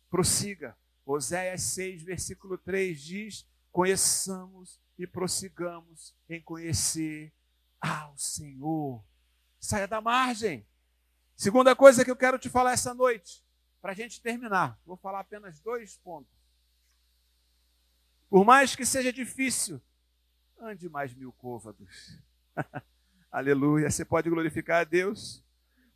Prossiga. 0.09 0.77
Oséias 1.05 1.61
6, 1.63 2.03
versículo 2.03 2.57
3 2.57 3.01
diz: 3.01 3.47
Conheçamos 3.71 4.79
e 4.97 5.05
prossigamos 5.05 6.15
em 6.29 6.41
conhecer 6.41 7.33
ao 7.79 8.17
Senhor. 8.17 9.03
Saia 9.59 9.87
da 9.87 10.01
margem. 10.01 10.65
Segunda 11.35 11.75
coisa 11.75 12.03
que 12.05 12.11
eu 12.11 12.15
quero 12.15 12.37
te 12.37 12.49
falar 12.49 12.73
essa 12.73 12.93
noite, 12.93 13.43
para 13.81 13.91
a 13.93 13.95
gente 13.95 14.21
terminar, 14.21 14.79
vou 14.85 14.95
falar 14.95 15.21
apenas 15.21 15.59
dois 15.59 15.97
pontos. 15.97 16.31
Por 18.29 18.45
mais 18.45 18.75
que 18.75 18.85
seja 18.85 19.11
difícil, 19.11 19.81
ande 20.59 20.87
mais 20.87 21.13
mil 21.13 21.31
côvados. 21.33 22.17
Aleluia. 23.31 23.89
Você 23.89 24.05
pode 24.05 24.29
glorificar 24.29 24.81
a 24.81 24.83
Deus 24.83 25.43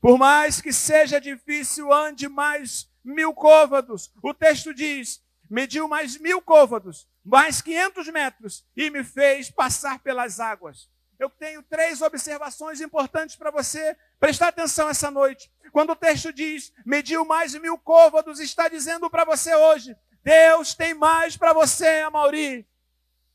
por 0.05 0.19
mais 0.19 0.61
que 0.61 0.71
seja 0.71 1.19
difícil, 1.19 1.91
ande 1.91 2.29
mais 2.29 2.87
mil 3.03 3.33
côvados. 3.33 4.13
O 4.21 4.35
texto 4.35 4.71
diz: 4.71 5.19
mediu 5.49 5.87
mais 5.87 6.15
mil 6.19 6.39
côvados, 6.43 7.09
mais 7.25 7.59
500 7.59 8.09
metros, 8.09 8.63
e 8.77 8.91
me 8.91 9.03
fez 9.03 9.49
passar 9.49 9.97
pelas 9.97 10.39
águas. 10.39 10.87
Eu 11.17 11.27
tenho 11.27 11.63
três 11.63 12.03
observações 12.03 12.81
importantes 12.81 13.35
para 13.35 13.49
você 13.49 13.97
prestar 14.19 14.49
atenção 14.49 14.87
essa 14.87 15.09
noite. 15.09 15.51
Quando 15.71 15.93
o 15.93 15.95
texto 15.95 16.31
diz, 16.31 16.71
mediu 16.85 17.25
mais 17.25 17.55
mil 17.55 17.75
côvados, 17.75 18.39
está 18.39 18.67
dizendo 18.67 19.09
para 19.09 19.25
você 19.25 19.55
hoje: 19.55 19.97
Deus 20.23 20.75
tem 20.75 20.93
mais 20.93 21.35
para 21.35 21.51
você, 21.51 22.01
Amauri. 22.01 22.63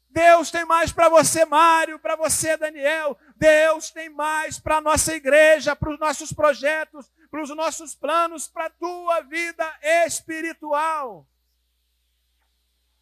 Deus 0.09 0.51
tem 0.51 0.65
mais 0.65 0.93
para 0.93 1.09
você, 1.09 1.45
Mário, 1.45 1.99
para 1.99 2.15
você, 2.15 2.57
Daniel. 2.57 3.19
Deus 3.41 3.91
tem 3.91 4.11
mais 4.11 4.61
para 4.61 4.77
a 4.77 4.81
nossa 4.83 5.15
igreja, 5.15 5.75
para 5.75 5.91
os 5.91 5.99
nossos 5.99 6.31
projetos, 6.31 7.11
para 7.31 7.43
os 7.43 7.49
nossos 7.57 7.95
planos, 7.95 8.47
para 8.47 8.67
a 8.67 8.71
tua 8.71 9.23
vida 9.23 9.67
espiritual. 10.05 11.27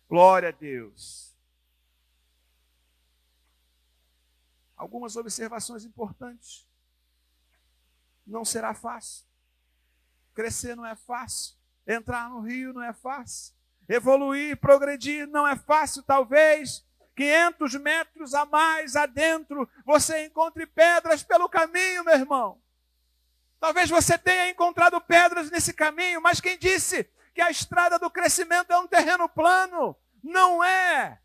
Glória 0.09 0.51
a 0.51 0.53
Deus. 0.53 1.37
Algumas 4.77 5.17
observações 5.17 5.85
importantes. 5.85 6.65
Não 8.25 8.45
será 8.45 8.73
fácil. 8.73 9.27
Crescer 10.35 10.77
não 10.77 10.87
é 10.87 10.95
fácil. 10.95 11.57
Entrar 11.85 12.31
no 12.31 12.43
rio 12.43 12.73
não 12.73 12.85
é 12.85 12.93
fácil. 12.93 13.53
Evoluir, 13.89 14.57
progredir 14.59 15.27
não 15.27 15.49
é 15.49 15.57
fácil, 15.57 16.03
talvez 16.05 16.87
500 17.19 17.75
metros 17.75 18.33
a 18.33 18.45
mais 18.47 18.95
adentro, 18.95 19.69
você 19.85 20.27
encontre 20.27 20.65
pedras 20.67 21.21
pelo 21.21 21.49
caminho, 21.49 22.05
meu 22.05 22.15
irmão. 22.15 22.63
Talvez 23.59 23.91
você 23.91 24.17
tenha 24.17 24.51
encontrado 24.51 25.01
pedras 25.01 25.51
nesse 25.51 25.73
caminho, 25.73 26.21
mas 26.23 26.41
quem 26.41 26.57
disse 26.57 27.11
que 27.35 27.43
a 27.43 27.51
estrada 27.51 27.99
do 27.99 28.09
crescimento 28.09 28.73
é 28.73 28.79
um 28.79 28.87
terreno 28.87 29.29
plano? 29.29 29.97
Não 30.23 30.63
é. 30.63 31.19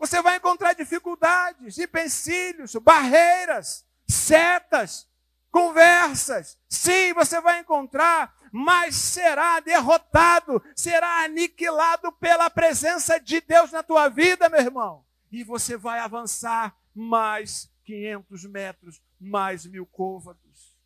Você 0.00 0.20
vai 0.20 0.38
encontrar 0.38 0.72
dificuldades, 0.72 1.78
empecilhos, 1.78 2.74
barreiras, 2.74 3.86
setas, 4.08 5.08
conversas. 5.48 6.58
Sim, 6.68 7.12
você 7.12 7.40
vai 7.40 7.60
encontrar 7.60 8.34
mas 8.52 8.94
será 8.94 9.58
derrotado, 9.60 10.62
será 10.76 11.24
aniquilado 11.24 12.12
pela 12.12 12.50
presença 12.50 13.18
de 13.18 13.40
Deus 13.40 13.72
na 13.72 13.82
tua 13.82 14.10
vida, 14.10 14.50
meu 14.50 14.60
irmão. 14.60 15.06
E 15.30 15.42
você 15.42 15.74
vai 15.74 16.00
avançar 16.00 16.76
mais 16.94 17.72
500 17.84 18.44
metros, 18.44 19.02
mais 19.18 19.64
mil 19.64 19.86
côvados. 19.86 20.76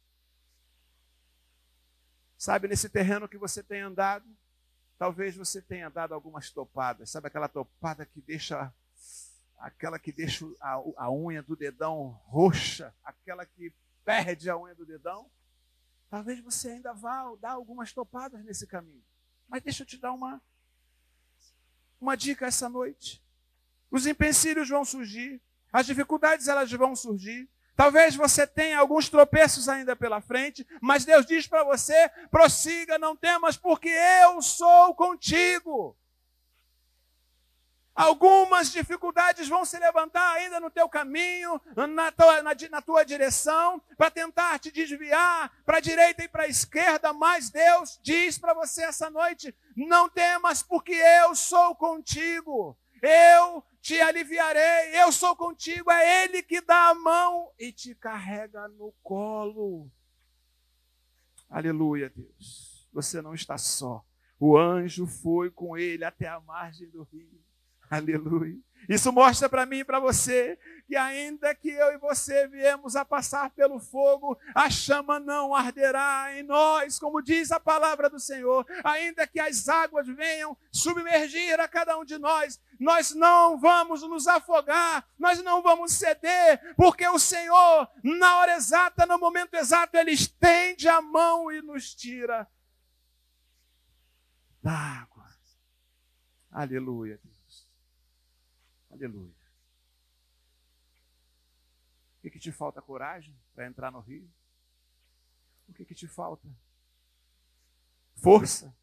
Sabe, 2.38 2.68
nesse 2.68 2.88
terreno 2.88 3.28
que 3.28 3.36
você 3.36 3.64
tem 3.64 3.80
andado, 3.80 4.24
talvez 4.96 5.34
você 5.34 5.60
tenha 5.60 5.90
dado 5.90 6.14
algumas 6.14 6.50
topadas. 6.50 7.10
Sabe 7.10 7.26
aquela 7.26 7.48
topada 7.48 8.06
que 8.06 8.20
deixa 8.20 8.72
aquela 9.58 9.98
que 9.98 10.12
deixa 10.12 10.46
a, 10.60 10.74
a 10.96 11.10
unha 11.10 11.42
do 11.42 11.56
dedão 11.56 12.20
roxa, 12.26 12.94
aquela 13.02 13.44
que 13.44 13.72
perde 14.04 14.48
a 14.48 14.56
unha 14.56 14.74
do 14.74 14.86
dedão? 14.86 15.28
Talvez 16.08 16.40
você 16.40 16.70
ainda 16.70 16.92
vá 16.92 17.34
dar 17.40 17.52
algumas 17.52 17.92
topadas 17.92 18.44
nesse 18.44 18.66
caminho. 18.66 19.04
Mas 19.48 19.62
deixa 19.62 19.82
eu 19.82 19.86
te 19.86 19.98
dar 19.98 20.12
uma, 20.12 20.40
uma 22.00 22.16
dica 22.16 22.46
essa 22.46 22.68
noite. 22.68 23.22
Os 23.90 24.06
empecilhos 24.06 24.68
vão 24.68 24.84
surgir, 24.84 25.40
as 25.72 25.86
dificuldades 25.86 26.48
elas 26.48 26.70
vão 26.72 26.94
surgir. 26.94 27.48
Talvez 27.74 28.16
você 28.16 28.46
tenha 28.46 28.78
alguns 28.78 29.08
tropeços 29.08 29.68
ainda 29.68 29.94
pela 29.94 30.20
frente, 30.20 30.66
mas 30.80 31.04
Deus 31.04 31.26
diz 31.26 31.46
para 31.46 31.62
você: 31.62 32.08
prossiga, 32.30 32.98
não 32.98 33.14
temas, 33.14 33.56
porque 33.56 33.88
eu 33.88 34.40
sou 34.40 34.94
contigo. 34.94 35.96
Algumas 37.96 38.70
dificuldades 38.70 39.48
vão 39.48 39.64
se 39.64 39.78
levantar 39.78 40.34
ainda 40.34 40.60
no 40.60 40.70
teu 40.70 40.86
caminho, 40.86 41.58
na 41.94 42.12
tua, 42.12 42.42
na, 42.42 42.50
na 42.70 42.82
tua 42.82 43.02
direção, 43.04 43.80
para 43.96 44.10
tentar 44.10 44.58
te 44.58 44.70
desviar 44.70 45.50
para 45.64 45.78
a 45.78 45.80
direita 45.80 46.22
e 46.22 46.28
para 46.28 46.42
a 46.42 46.48
esquerda, 46.48 47.14
mas 47.14 47.48
Deus 47.48 47.98
diz 48.02 48.36
para 48.36 48.52
você 48.52 48.84
essa 48.84 49.08
noite: 49.08 49.54
não 49.74 50.10
temas, 50.10 50.62
porque 50.62 50.92
eu 50.92 51.34
sou 51.34 51.74
contigo. 51.74 52.76
Eu 53.00 53.64
te 53.80 53.98
aliviarei, 53.98 54.94
eu 55.00 55.10
sou 55.10 55.34
contigo. 55.34 55.90
É 55.90 56.24
Ele 56.24 56.42
que 56.42 56.60
dá 56.60 56.90
a 56.90 56.94
mão 56.94 57.50
e 57.58 57.72
te 57.72 57.94
carrega 57.94 58.68
no 58.68 58.92
colo. 59.02 59.90
Aleluia, 61.48 62.10
Deus. 62.14 62.86
Você 62.92 63.22
não 63.22 63.32
está 63.32 63.56
só. 63.56 64.04
O 64.38 64.58
anjo 64.58 65.06
foi 65.06 65.50
com 65.50 65.78
ele 65.78 66.04
até 66.04 66.28
a 66.28 66.38
margem 66.40 66.90
do 66.90 67.02
rio. 67.04 67.45
Aleluia. 67.90 68.58
Isso 68.88 69.12
mostra 69.12 69.48
para 69.48 69.66
mim 69.66 69.78
e 69.78 69.84
para 69.84 69.98
você 69.98 70.58
que 70.86 70.94
ainda 70.94 71.52
que 71.54 71.70
eu 71.70 71.92
e 71.92 71.98
você 71.98 72.46
viemos 72.46 72.94
a 72.94 73.04
passar 73.04 73.50
pelo 73.50 73.80
fogo, 73.80 74.38
a 74.54 74.70
chama 74.70 75.18
não 75.18 75.52
arderá 75.52 76.28
em 76.36 76.44
nós, 76.44 76.98
como 76.98 77.20
diz 77.20 77.50
a 77.50 77.58
palavra 77.58 78.08
do 78.08 78.20
Senhor. 78.20 78.64
Ainda 78.84 79.26
que 79.26 79.40
as 79.40 79.68
águas 79.68 80.06
venham 80.06 80.56
submergir 80.70 81.58
a 81.58 81.66
cada 81.66 81.98
um 81.98 82.04
de 82.04 82.16
nós, 82.16 82.60
nós 82.78 83.12
não 83.12 83.58
vamos 83.58 84.02
nos 84.02 84.28
afogar, 84.28 85.04
nós 85.18 85.42
não 85.42 85.60
vamos 85.60 85.92
ceder, 85.92 86.74
porque 86.76 87.06
o 87.08 87.18
Senhor, 87.18 87.88
na 88.04 88.36
hora 88.36 88.54
exata, 88.54 89.04
no 89.04 89.18
momento 89.18 89.54
exato, 89.54 89.96
ele 89.96 90.12
estende 90.12 90.88
a 90.88 91.02
mão 91.02 91.50
e 91.50 91.60
nos 91.60 91.92
tira 91.92 92.48
da 94.62 94.72
água. 94.72 95.26
Aleluia. 96.50 97.20
Aleluia. 98.96 99.34
O 102.18 102.22
que, 102.22 102.30
que 102.30 102.38
te 102.38 102.50
falta 102.50 102.80
coragem 102.80 103.36
para 103.54 103.66
entrar 103.66 103.92
no 103.92 104.00
rio? 104.00 104.28
O 105.68 105.72
que, 105.74 105.84
que 105.84 105.94
te 105.94 106.08
falta? 106.08 106.48
Força. 108.16 108.74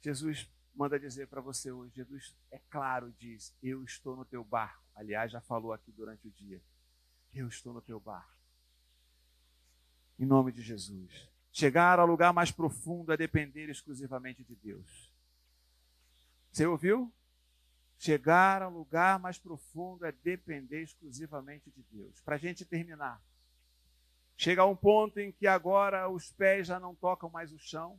Jesus 0.00 0.48
manda 0.74 0.98
dizer 0.98 1.26
para 1.26 1.40
você 1.40 1.70
hoje, 1.70 1.94
Jesus 1.94 2.34
é 2.50 2.58
claro, 2.70 3.12
diz, 3.18 3.54
eu 3.62 3.82
estou 3.84 4.16
no 4.16 4.24
teu 4.24 4.44
barco. 4.44 4.82
Aliás, 4.94 5.32
já 5.32 5.40
falou 5.40 5.72
aqui 5.72 5.90
durante 5.92 6.28
o 6.28 6.30
dia. 6.30 6.62
Eu 7.34 7.48
estou 7.48 7.72
no 7.72 7.82
teu 7.82 7.98
barco. 7.98 8.32
Em 10.18 10.24
nome 10.24 10.52
de 10.52 10.62
Jesus. 10.62 11.28
Chegar 11.50 11.98
ao 11.98 12.06
lugar 12.06 12.32
mais 12.32 12.50
profundo 12.50 13.12
é 13.12 13.16
depender 13.16 13.68
exclusivamente 13.68 14.44
de 14.44 14.54
Deus. 14.54 15.12
Você 16.50 16.66
ouviu? 16.66 17.12
Chegar 18.04 18.62
ao 18.62 18.70
lugar 18.72 19.16
mais 19.20 19.38
profundo 19.38 20.04
é 20.04 20.10
depender 20.10 20.82
exclusivamente 20.82 21.70
de 21.70 21.84
Deus. 21.84 22.20
Para 22.22 22.34
a 22.34 22.38
gente 22.38 22.64
terminar, 22.64 23.22
chega 24.36 24.62
a 24.62 24.66
um 24.66 24.74
ponto 24.74 25.20
em 25.20 25.30
que 25.30 25.46
agora 25.46 26.08
os 26.08 26.32
pés 26.32 26.66
já 26.66 26.80
não 26.80 26.96
tocam 26.96 27.30
mais 27.30 27.52
o 27.52 27.58
chão. 27.60 27.96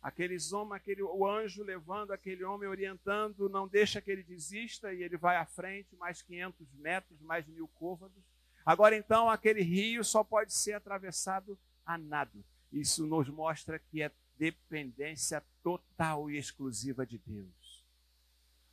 Aqueles 0.00 0.52
homens, 0.52 0.76
aquele, 0.76 1.02
o 1.02 1.26
anjo 1.26 1.64
levando 1.64 2.12
aquele 2.12 2.44
homem, 2.44 2.68
orientando, 2.68 3.48
não 3.48 3.66
deixa 3.66 4.00
que 4.00 4.08
ele 4.08 4.22
desista 4.22 4.94
e 4.94 5.02
ele 5.02 5.16
vai 5.16 5.36
à 5.36 5.44
frente, 5.44 5.96
mais 5.96 6.22
500 6.22 6.72
metros, 6.74 7.20
mais 7.20 7.44
mil 7.48 7.66
côvados. 7.74 8.22
Agora 8.64 8.96
então, 8.96 9.28
aquele 9.28 9.62
rio 9.62 10.04
só 10.04 10.22
pode 10.22 10.54
ser 10.54 10.74
atravessado 10.74 11.58
a 11.84 11.98
nado. 11.98 12.44
Isso 12.72 13.04
nos 13.04 13.28
mostra 13.28 13.80
que 13.80 14.00
é 14.00 14.12
dependência 14.38 15.42
total 15.60 16.30
e 16.30 16.38
exclusiva 16.38 17.04
de 17.04 17.18
Deus. 17.18 17.63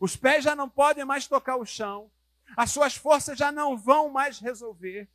Os 0.01 0.15
pés 0.15 0.43
já 0.43 0.55
não 0.55 0.67
podem 0.67 1.05
mais 1.05 1.27
tocar 1.27 1.57
o 1.57 1.65
chão. 1.65 2.11
As 2.57 2.71
suas 2.71 2.95
forças 2.95 3.37
já 3.37 3.51
não 3.51 3.77
vão 3.77 4.09
mais 4.09 4.39
resolver. 4.39 5.07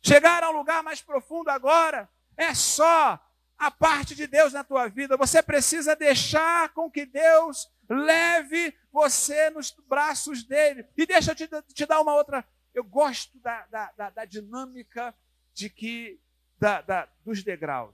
Chegar 0.00 0.44
a 0.44 0.50
um 0.50 0.56
lugar 0.56 0.80
mais 0.80 1.02
profundo 1.02 1.50
agora 1.50 2.08
é 2.36 2.54
só 2.54 3.20
a 3.58 3.68
parte 3.68 4.14
de 4.14 4.28
Deus 4.28 4.52
na 4.52 4.62
tua 4.62 4.86
vida. 4.86 5.16
Você 5.16 5.42
precisa 5.42 5.96
deixar 5.96 6.72
com 6.72 6.88
que 6.88 7.04
Deus 7.04 7.68
leve 7.88 8.72
você 8.92 9.50
nos 9.50 9.72
braços 9.88 10.44
dele. 10.44 10.86
E 10.96 11.04
deixa 11.04 11.32
eu 11.32 11.34
te, 11.34 11.48
te 11.74 11.84
dar 11.84 12.00
uma 12.00 12.14
outra. 12.14 12.46
Eu 12.72 12.84
gosto 12.84 13.36
da, 13.40 13.66
da, 13.66 13.90
da, 13.90 14.10
da 14.10 14.24
dinâmica 14.24 15.12
de 15.52 15.68
que 15.68 16.20
da, 16.60 17.08
dos 17.24 17.42
degraus. 17.42 17.92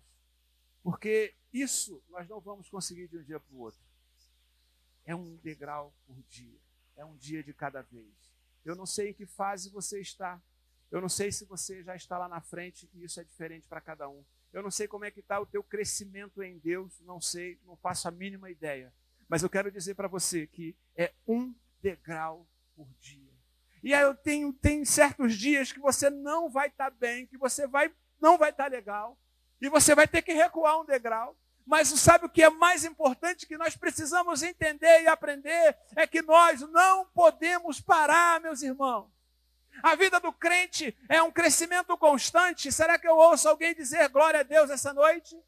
Porque 0.83 1.35
isso 1.51 2.03
nós 2.11 2.29
não 2.29 2.39
vamos 2.39 2.69
conseguir 2.69 3.09
de 3.09 3.17
um 3.17 3.23
dia 3.23 3.41
para 3.41 3.57
o 3.57 3.61
outro. 3.61 3.88
É 5.09 5.15
um 5.15 5.37
degrau 5.37 5.95
por 6.07 6.23
dia. 6.25 6.61
É 6.95 7.03
um 7.03 7.17
dia 7.17 7.43
de 7.43 7.55
cada 7.55 7.81
vez. 7.81 8.13
Eu 8.63 8.77
não 8.77 8.85
sei 8.85 9.09
em 9.09 9.15
que 9.15 9.25
fase 9.25 9.71
você 9.71 10.03
está. 10.03 10.39
Eu 10.91 11.01
não 11.01 11.09
sei 11.09 11.33
se 11.33 11.47
você 11.47 11.83
já 11.83 11.97
está 11.97 12.19
lá 12.19 12.29
na 12.29 12.43
frente 12.43 12.87
e 12.93 13.05
isso 13.05 13.19
é 13.19 13.25
diferente 13.25 13.67
para 13.67 13.81
cada 13.81 14.07
um. 14.07 14.23
Eu 14.53 14.63
não 14.63 14.71
sei 14.71 14.87
como 14.87 15.07
é 15.07 15.11
que 15.11 15.21
está 15.21 15.41
o 15.41 15.47
teu 15.47 15.65
crescimento 15.65 16.43
em 16.43 16.59
Deus, 16.59 17.01
não 17.01 17.23
sei, 17.23 17.59
não 17.65 17.75
faço 17.75 18.07
a 18.07 18.11
mínima 18.11 18.51
ideia. 18.51 18.93
Mas 19.27 19.43
eu 19.43 19.49
quero 19.49 19.73
dizer 19.73 19.95
para 19.95 20.09
você 20.09 20.47
que 20.47 20.77
é 20.95 21.15
um 21.27 21.55
degrau 21.81 22.47
por 22.77 22.87
dia. 23.01 23.33
E 23.83 23.95
aí 23.95 24.03
eu 24.03 24.15
tenho 24.15 24.53
tem 24.53 24.85
certos 24.85 25.39
dias 25.39 25.73
que 25.73 25.81
você 25.81 26.11
não 26.11 26.51
vai 26.51 26.69
estar 26.69 26.91
tá 26.91 26.97
bem, 26.99 27.27
que 27.27 27.39
você 27.39 27.67
vai 27.67 27.91
não 28.21 28.37
vai 28.37 28.51
estar 28.51 28.65
tá 28.65 28.71
legal, 28.71 29.19
e 29.59 29.71
você 29.71 29.95
vai 29.95 30.07
ter 30.07 30.21
que 30.21 30.35
recuar 30.35 30.79
um 30.79 30.85
degrau. 30.85 31.35
Mas 31.69 31.89
sabe 31.89 32.25
o 32.25 32.31
que 32.31 32.43
é 32.43 32.49
mais 32.49 32.83
importante 32.83 33.47
que 33.47 33.59
nós 33.59 33.77
precisamos 33.77 34.43
entender 34.43 35.03
e 35.03 35.07
aprender? 35.07 35.77
É 35.95 36.07
que 36.07 36.23
nós 36.23 36.63
não 36.63 37.05
podemos 37.05 37.79
parar, 37.79 38.41
meus 38.41 38.63
irmãos. 38.63 39.07
A 39.83 39.95
vida 39.95 40.19
do 40.19 40.33
crente 40.33 40.97
é 41.11 41.23
um 41.23 41.31
crescimento 41.31 41.95
constante. 41.99 42.73
Será 42.73 42.99
que 42.99 43.07
eu 43.07 43.15
ouço 43.15 43.47
alguém 43.47 43.75
dizer 43.75 44.09
glória 44.09 44.41
a 44.41 44.43
Deus 44.43 44.71
essa 44.71 44.95
noite? 44.95 45.39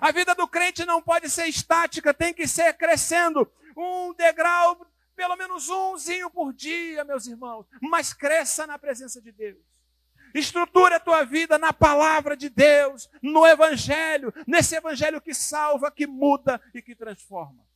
A 0.00 0.10
vida 0.10 0.34
do 0.34 0.48
crente 0.48 0.82
não 0.86 1.02
pode 1.02 1.28
ser 1.28 1.46
estática, 1.46 2.14
tem 2.14 2.32
que 2.32 2.48
ser 2.48 2.72
crescendo. 2.72 3.46
Um 3.76 4.14
degrau, 4.14 4.80
pelo 5.14 5.36
menos 5.36 5.68
umzinho 5.68 6.30
por 6.30 6.54
dia, 6.54 7.04
meus 7.04 7.26
irmãos. 7.26 7.66
Mas 7.82 8.14
cresça 8.14 8.66
na 8.66 8.78
presença 8.78 9.20
de 9.20 9.30
Deus. 9.30 9.58
Estrutura 10.38 10.96
a 10.96 11.00
tua 11.00 11.24
vida 11.24 11.58
na 11.58 11.72
palavra 11.72 12.36
de 12.36 12.48
Deus, 12.48 13.08
no 13.22 13.46
Evangelho, 13.46 14.32
nesse 14.46 14.76
Evangelho 14.76 15.20
que 15.20 15.32
salva, 15.32 15.90
que 15.90 16.06
muda 16.06 16.60
e 16.74 16.82
que 16.82 16.94
transforma. 16.94 17.66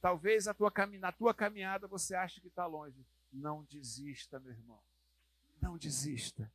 Talvez 0.00 0.48
a 0.48 0.54
tua, 0.54 0.72
na 0.98 1.12
tua 1.12 1.34
caminhada 1.34 1.86
você 1.86 2.14
ache 2.14 2.40
que 2.40 2.48
está 2.48 2.66
longe. 2.66 3.06
Não 3.32 3.64
desista, 3.64 4.40
meu 4.40 4.52
irmão. 4.52 4.80
Não 5.60 5.76
desista. 5.76 6.50